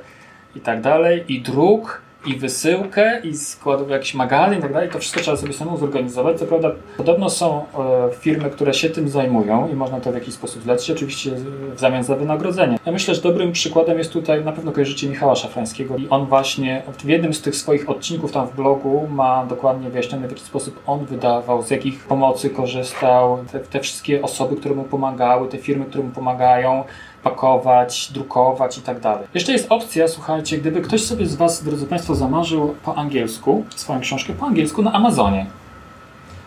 [0.56, 5.00] i tak dalej, i druk, i wysyłkę, i składów jakiś magazyn i tak dalej, to
[5.00, 6.40] wszystko trzeba sobie samemu zorganizować.
[6.40, 10.34] Co prawda, podobno są e, firmy, które się tym zajmują i można to w jakiś
[10.34, 11.32] sposób zlecić, oczywiście
[11.76, 12.80] w zamian za wynagrodzenie.
[12.86, 16.84] Ja myślę, że dobrym przykładem jest tutaj, na pewno kojarzycie Michała Szafrańskiego i on właśnie
[17.00, 20.80] w jednym z tych swoich odcinków tam w blogu ma dokładnie wyjaśnione, w jaki sposób
[20.88, 25.86] on wydawał, z jakich pomocy korzystał, te, te wszystkie osoby, które mu pomagały, te firmy,
[25.86, 26.84] które mu pomagają,
[27.24, 29.28] pakować, drukować i tak dalej.
[29.34, 34.00] Jeszcze jest opcja, słuchajcie, gdyby ktoś sobie z Was, drodzy Państwo, zamarzył po angielsku swoją
[34.00, 35.46] książkę po angielsku na Amazonie.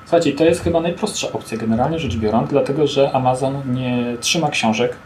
[0.05, 4.97] Słuchajcie, to jest chyba najprostsza opcja generalnie rzecz biorąc, dlatego że Amazon nie trzyma książek,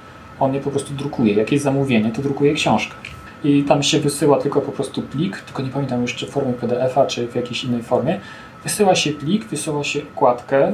[0.41, 1.35] on je po prostu drukuje.
[1.35, 2.95] Jak jest zamówienie, to drukuje książkę.
[3.45, 7.07] I tam się wysyła tylko po prostu plik, tylko nie pamiętam czy w formie PDF-a,
[7.07, 8.21] czy w jakiejś innej formie.
[8.65, 10.73] Wysyła się plik, wysyła się okładkę,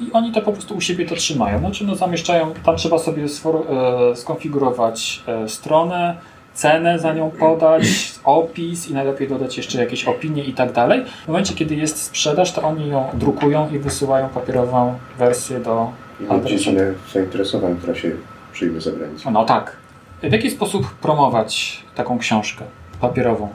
[0.00, 1.58] i oni to po prostu u siebie to trzymają.
[1.58, 6.16] Znaczy, no zamieszczają, tam trzeba sobie e, skonfigurować e, stronę,
[6.54, 7.82] cenę za nią podać,
[8.24, 11.04] opis i najlepiej dodać jeszcze jakieś opinie i tak dalej.
[11.24, 15.92] W momencie, kiedy jest sprzedaż, to oni ją drukują i wysyłają papierową wersję do
[16.28, 16.48] adresu.
[16.48, 18.10] dziedzinę zainteresowań, która się
[18.52, 19.30] przyjmie za granicą.
[19.30, 19.76] No tak.
[20.22, 22.64] W jaki sposób promować taką książkę
[23.00, 23.48] papierową?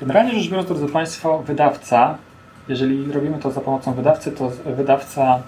[0.00, 2.18] Generalnie rzecz biorąc, drodzy Państwo, wydawca
[2.70, 5.42] jeżeli robimy to za pomocą wydawcy, to wydawca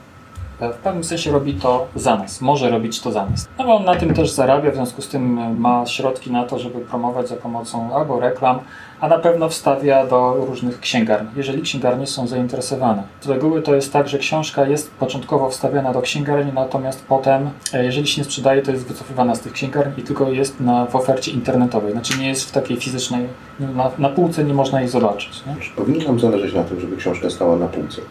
[0.71, 3.49] w pewnym sensie robi to za nas, może robić to za nas.
[3.59, 6.59] No bo on na tym też zarabia, w związku z tym ma środki na to,
[6.59, 8.59] żeby promować za pomocą albo reklam,
[9.01, 13.03] a na pewno wstawia do różnych księgarni, jeżeli księgarnie są zainteresowane.
[13.21, 17.85] Z reguły to jest tak, że książka jest początkowo wstawiana do księgarni, natomiast potem, e,
[17.85, 20.97] jeżeli się nie sprzedaje, to jest wycofywana z tych księgarni i tylko jest na, w
[20.97, 21.93] ofercie internetowej.
[21.93, 23.27] Znaczy nie jest w takiej fizycznej,
[23.61, 25.43] na, na półce nie można jej zobaczyć.
[25.47, 25.57] Nie?
[25.77, 28.03] Powinno nam zależeć na tym, żeby książka stała na półce.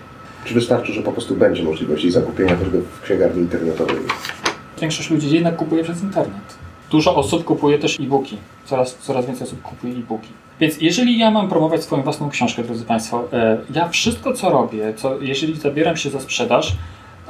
[0.45, 3.95] Czy wystarczy, że po prostu będzie możliwość zakupienia tego w księgarni internetowej?
[4.81, 6.57] Większość ludzi jednak kupuje przez internet.
[6.91, 8.37] Dużo osób kupuje też e-booki.
[8.65, 10.29] Coraz, coraz więcej osób kupuje e-booki.
[10.59, 14.93] Więc jeżeli ja mam promować swoją własną książkę, drodzy Państwo, e, ja wszystko co robię,
[14.95, 16.77] co, jeżeli zabieram się za sprzedaż,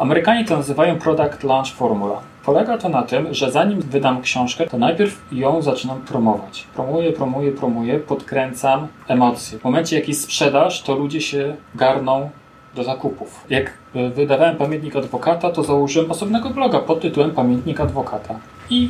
[0.02, 2.22] Amerykanie to nazywają Product Launch Formula.
[2.46, 6.68] Polega to na tym, że zanim wydam książkę, to najpierw ją zaczynam promować.
[6.76, 9.60] Promuję, promuję, promuję, podkręcam emocje.
[9.60, 12.30] W momencie jak jest sprzedaż, to ludzie się garną
[12.76, 13.46] do zakupów.
[13.50, 18.40] Jak e, wydawałem Pamiętnik Adwokata, to założyłem osobnego bloga pod tytułem Pamiętnik Adwokata.
[18.70, 18.90] I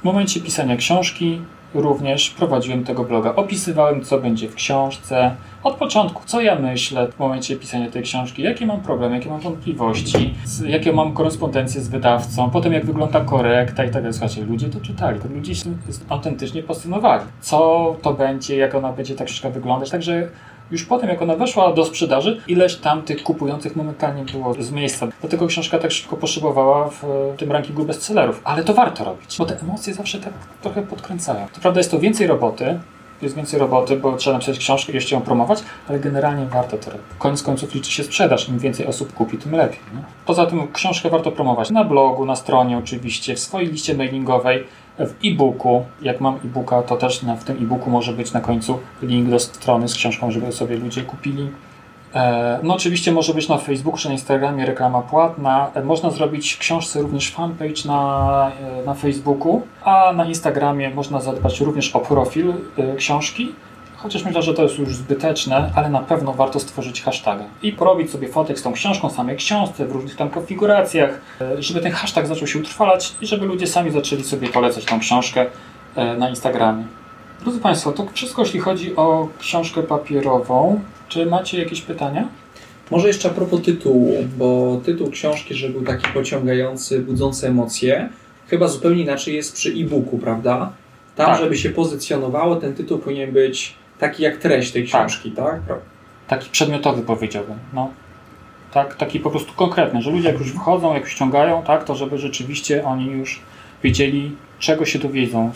[0.00, 1.40] w momencie pisania książki
[1.74, 3.34] również prowadziłem tego bloga.
[3.34, 5.34] Opisywałem, co będzie w książce.
[5.62, 9.40] Od początku, co ja myślę w momencie pisania tej książki, jakie mam problemy, jakie mam
[9.40, 10.34] wątpliwości,
[10.66, 14.12] jakie mam korespondencję z wydawcą, potem jak wygląda korekta i tak dalej.
[14.12, 15.70] Słuchajcie, ludzie to czytali, to ludzie się
[16.08, 17.24] autentycznie pasjonowali.
[17.40, 19.90] Co to będzie, jak ona będzie ta książka wyglądać.
[19.90, 20.28] Także
[20.70, 25.06] już potem, jak ona weszła do sprzedaży, ileś tam tych kupujących momentalnie było z miejsca.
[25.20, 27.04] Dlatego książka tak szybko poszybowała w
[27.36, 28.40] tym rankingu bestsellerów.
[28.44, 31.46] Ale to warto robić, bo te emocje zawsze tak trochę podkręcają.
[31.54, 32.80] To prawda jest to więcej roboty,
[33.22, 36.90] jest więcej roboty, bo trzeba napisać książkę i jeszcze ją promować, ale generalnie warto to
[36.90, 37.06] robić.
[37.18, 38.48] Koniec końców liczy się sprzedaż.
[38.48, 39.78] Im więcej osób kupi, tym lepiej.
[39.94, 40.02] Nie?
[40.26, 44.64] Poza tym książkę warto promować na blogu, na stronie oczywiście, w swojej liście mailingowej,
[45.06, 45.84] w e-booku.
[46.02, 49.88] Jak mam e-booka, to też w tym e-booku może być na końcu link do strony
[49.88, 51.48] z książką, żeby sobie ludzie kupili.
[52.14, 55.70] E, no oczywiście może być na Facebooku czy na Instagramie reklama płatna.
[55.74, 61.60] E, można zrobić książce również fanpage na, e, na Facebooku, a na Instagramie można zadbać
[61.60, 62.52] również o profil
[62.96, 63.54] książki.
[64.02, 68.10] Chociaż myślę, że to jest już zbyteczne, ale na pewno warto stworzyć hashtaga i porobić
[68.10, 71.20] sobie fotek z tą książką, samej książce, w różnych tam konfiguracjach,
[71.58, 75.46] żeby ten hashtag zaczął się utrwalać i żeby ludzie sami zaczęli sobie polecać tą książkę
[76.18, 76.84] na Instagramie.
[77.40, 80.80] Drodzy Państwo, to wszystko jeśli chodzi o książkę papierową.
[81.08, 82.28] Czy macie jakieś pytania?
[82.90, 88.08] Może jeszcze a propos tytułu, bo tytuł książki, że był taki pociągający, budzący emocje,
[88.48, 90.72] chyba zupełnie inaczej jest przy e-booku, prawda?
[91.16, 91.40] Tam, tak.
[91.40, 94.88] żeby się pozycjonowało, ten tytuł powinien być taki jak treść tej tak.
[94.88, 95.60] książki, tak?
[95.68, 95.78] tak?
[96.28, 97.90] Taki przedmiotowy powiedziałbym, no.
[98.72, 102.18] Tak, taki po prostu konkretny, że ludzie jak już wchodzą, jak ściągają, tak, to żeby
[102.18, 103.40] rzeczywiście oni już
[103.82, 105.50] wiedzieli, czego się dowiedzą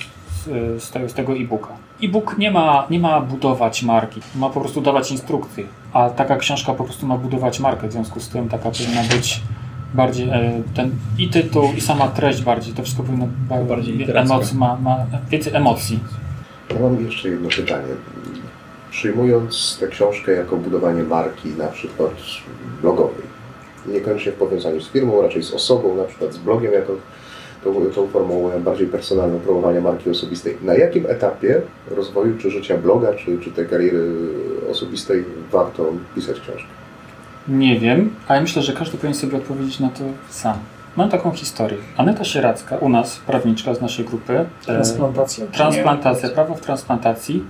[0.79, 1.69] z, tego, z tego e-booka.
[2.03, 6.75] E-book nie ma, nie ma budować marki, ma po prostu dawać instrukcje, a taka książka
[6.75, 9.41] po prostu ma budować markę, w związku z tym taka powinna być
[9.95, 13.29] bardziej e, ten i tytuł, i sama treść bardziej, to wszystko powinno
[13.69, 14.97] bardziej emocji, ma, ma
[15.31, 15.99] więcej emocji.
[16.71, 17.95] Ja mam jeszcze jedno pytanie.
[18.91, 22.11] Przyjmując tę książkę jako budowanie marki, na przykład
[22.83, 23.25] blogowej,
[23.87, 26.93] niekoniecznie w powiązaniu z firmą, raczej z osobą, na przykład z blogiem jako
[27.65, 30.57] tą, tą formą bardziej personalną promowania marki osobistej.
[30.63, 31.61] Na jakim etapie
[31.91, 34.13] rozwoju czy życia bloga, czy, czy tej kariery
[34.71, 36.69] osobistej warto pisać książkę?
[37.49, 40.59] Nie wiem, ale myślę, że każdy powinien sobie odpowiedzieć na to sam.
[40.97, 41.79] Mam taką historię.
[41.97, 44.33] Aneta Sieracka, u nas, prawniczka z naszej grupy.
[44.39, 45.47] E, transplantacja.
[45.47, 47.45] transplantacja, prawo w transplantacji.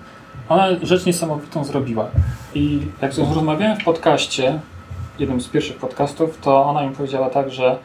[0.49, 2.09] Ona rzecz niesamowitą zrobiła.
[2.55, 4.61] I jak z nią rozmawiałem w podcaście,
[5.19, 7.77] jednym z pierwszych podcastów, to ona mi powiedziała tak, że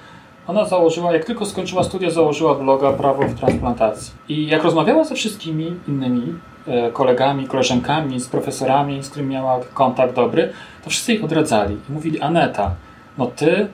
[0.48, 4.14] ona założyła, jak tylko skończyła studia, założyła bloga Prawo w transplantacji.
[4.30, 6.34] I jak rozmawiała ze wszystkimi innymi
[6.68, 10.54] e, kolegami, koleżankami, z profesorami, z którymi miała kontakt dobry,
[10.84, 11.78] to wszyscy jej odradzali.
[11.90, 12.72] I mówili, Aneta,
[13.18, 13.68] no ty,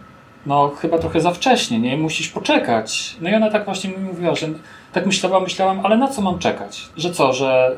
[0.45, 1.97] no chyba trochę za wcześnie, nie?
[1.97, 3.15] Musisz poczekać.
[3.21, 4.47] No i ona tak właśnie mi mówiła, że
[4.93, 6.89] tak myślałam, myślałam, ale na co mam czekać?
[6.97, 7.75] Że co, że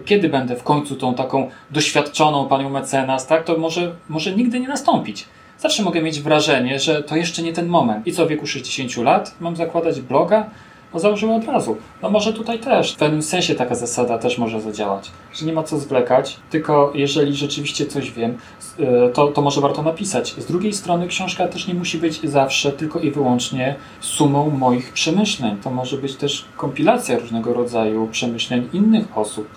[0.00, 3.44] y, kiedy będę w końcu tą taką doświadczoną panią mecenas, tak?
[3.44, 5.26] To może, może nigdy nie nastąpić
[5.58, 8.06] zawsze mogę mieć wrażenie, że to jeszcze nie ten moment.
[8.06, 10.50] I co w wieku 60 lat mam zakładać bloga?
[10.94, 11.76] No założyłem od razu.
[12.02, 12.94] No może tutaj też.
[12.94, 17.36] W pewnym sensie taka zasada też może zadziałać, że nie ma co zwlekać, tylko jeżeli
[17.36, 18.38] rzeczywiście coś wiem,
[18.80, 20.34] y, to, to może warto napisać.
[20.38, 25.56] Z drugiej strony książka też nie musi być zawsze tylko i wyłącznie sumą moich przemyśleń.
[25.56, 29.48] To może być też kompilacja różnego rodzaju przemyśleń innych osób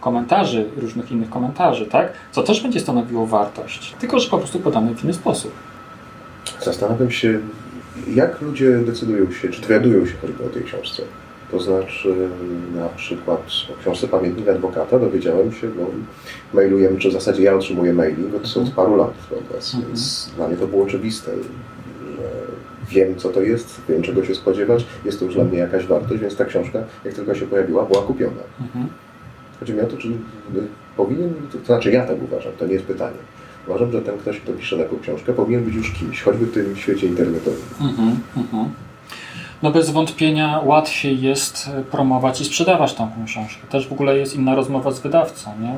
[0.00, 2.12] komentarzy, różnych innych komentarzy, tak?
[2.32, 5.52] Co też będzie stanowiło wartość, tylko że po prostu podamy w inny sposób.
[6.62, 7.40] Zastanawiam się,
[8.14, 11.02] jak ludzie decydują się, czy dowiadują się choćby o tej książce.
[11.50, 12.14] To znaczy,
[12.74, 13.40] na przykład
[13.74, 15.86] o książce Pamiętnik Adwokata dowiedziałem się, bo
[16.54, 19.92] mailujemy, czy w zasadzie ja otrzymuję mailing od, od paru lat od Was, mhm.
[19.92, 21.30] więc dla mnie to było oczywiste,
[22.16, 22.28] że
[22.88, 26.20] wiem, co to jest, wiem, czego się spodziewać, jest to już dla mnie jakaś wartość,
[26.20, 28.42] więc ta książka, jak tylko się pojawiła, była kupiona.
[28.60, 28.86] Mhm.
[29.60, 30.08] Chodzi mi o to, czy
[30.96, 33.16] powinien, to znaczy ja tak uważam, to nie jest pytanie.
[33.66, 36.76] Uważam, że ten ktoś, kto pisze taką książkę, powinien być już kimś, choćby w tym
[36.76, 37.62] świecie internetowym.
[37.80, 38.70] Mhm, mhm.
[39.62, 43.66] No bez wątpienia łatwiej jest e, promować i sprzedawać tą książkę.
[43.70, 45.76] Też w ogóle jest inna rozmowa z wydawcą, nie?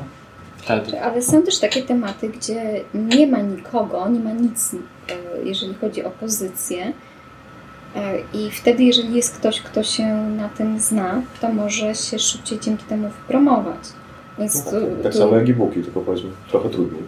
[0.57, 1.01] Wtedy.
[1.01, 4.77] Ale są też takie tematy, gdzie nie ma nikogo, nie ma nic, e,
[5.43, 6.93] jeżeli chodzi o pozycję,
[7.97, 10.07] E, I wtedy, jeżeli jest ktoś, kto się
[10.37, 13.79] na tym zna, to może się szybciej dzięki temu promować.
[14.39, 17.03] Więc no, tak, tak samo jak e-booki, tylko powiedzmy trochę trudniej.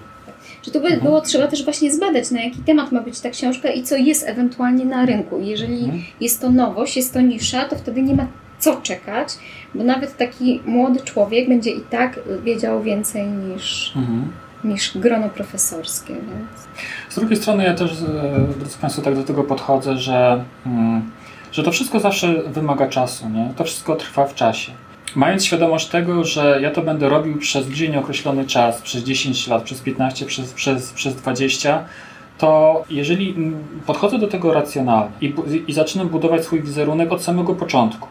[0.69, 1.03] Czy to by mhm.
[1.03, 4.27] było trzeba też właśnie zbadać, na jaki temat ma być ta książka i co jest
[4.27, 5.39] ewentualnie na rynku.
[5.39, 6.03] Jeżeli mhm.
[6.21, 8.27] jest to nowość, jest to nisza, to wtedy nie ma
[8.59, 9.29] co czekać,
[9.75, 14.31] bo nawet taki młody człowiek będzie i tak wiedział więcej niż, mhm.
[14.63, 16.13] niż grono profesorskie.
[16.13, 16.67] Więc.
[17.09, 21.11] Z drugiej strony ja też, e, drodzy Państwo, tak do tego podchodzę, że, mm,
[21.51, 23.53] że to wszystko zawsze wymaga czasu, nie?
[23.55, 24.71] To wszystko trwa w czasie.
[25.15, 29.63] Mając świadomość tego, że ja to będę robił przez bliżej nieokreślony czas, przez 10 lat,
[29.63, 31.85] przez 15, przez, przez, przez 20,
[32.37, 33.35] to jeżeli
[33.85, 35.33] podchodzę do tego racjonalnie i,
[35.67, 38.07] i zaczynam budować swój wizerunek od samego początku,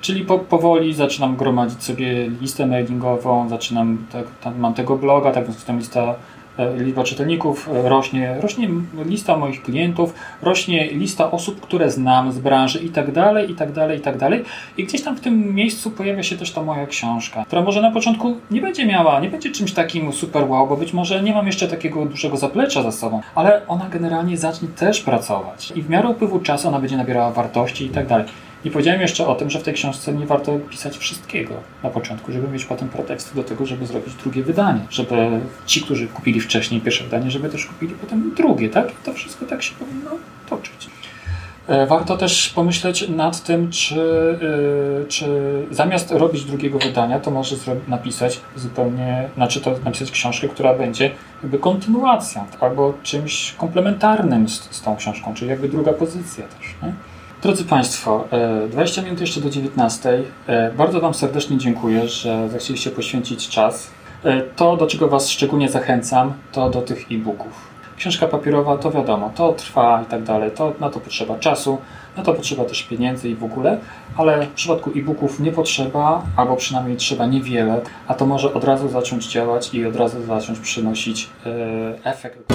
[0.00, 4.06] czyli po, powoli zaczynam gromadzić sobie listę mailingową, zaczynam,
[4.42, 6.14] tak, mam tego bloga, tak więc tam lista
[6.76, 8.68] liczba czytelników e, rośnie, rośnie
[9.04, 13.72] lista moich klientów, rośnie lista osób, które znam z branży i tak dalej, i tak
[13.72, 14.44] dalej, i tak dalej.
[14.76, 17.90] I gdzieś tam w tym miejscu pojawia się też ta moja książka, która może na
[17.90, 21.46] początku nie będzie miała, nie będzie czymś takim super wow, bo być może nie mam
[21.46, 25.72] jeszcze takiego dużego zaplecza za sobą, ale ona generalnie zacznie też pracować.
[25.76, 28.26] I w miarę upływu czasu ona będzie nabierała wartości i tak dalej.
[28.64, 32.32] Nie powiedziałem jeszcze o tym, że w tej książce nie warto pisać wszystkiego na początku,
[32.32, 34.80] żeby mieć potem preteksty do tego, żeby zrobić drugie wydanie.
[34.90, 35.14] Żeby
[35.66, 38.90] ci, którzy kupili wcześniej pierwsze wydanie, żeby też kupili potem drugie, tak?
[38.90, 40.10] I to wszystko tak się powinno
[40.50, 40.90] toczyć.
[41.68, 44.00] E, warto też pomyśleć nad tym, czy,
[45.02, 45.26] e, czy
[45.70, 47.56] zamiast robić drugiego wydania, to może
[47.88, 51.10] napisać zupełnie, znaczy to napisać książkę, która będzie
[51.42, 56.74] jakby kontynuacją, albo czymś komplementarnym z, z tą książką, czyli jakby druga pozycja też.
[56.82, 56.92] Nie?
[57.42, 58.24] Drodzy Państwo,
[58.70, 60.22] 20 e, minut jeszcze do 19.
[60.76, 63.90] Bardzo Wam serdecznie dziękuję, że zechcieliście poświęcić czas.
[64.56, 67.68] To, do czego Was szczególnie zachęcam, to do tych e-booków.
[67.96, 71.78] Książka papierowa to wiadomo, to trwa i tak dalej, to, na to potrzeba czasu,
[72.16, 73.78] na to potrzeba też pieniędzy i w ogóle,
[74.16, 78.88] ale w przypadku e-booków nie potrzeba, albo przynajmniej trzeba niewiele, a to może od razu
[78.88, 82.52] zacząć działać i od razu zacząć przynosić e, efekt.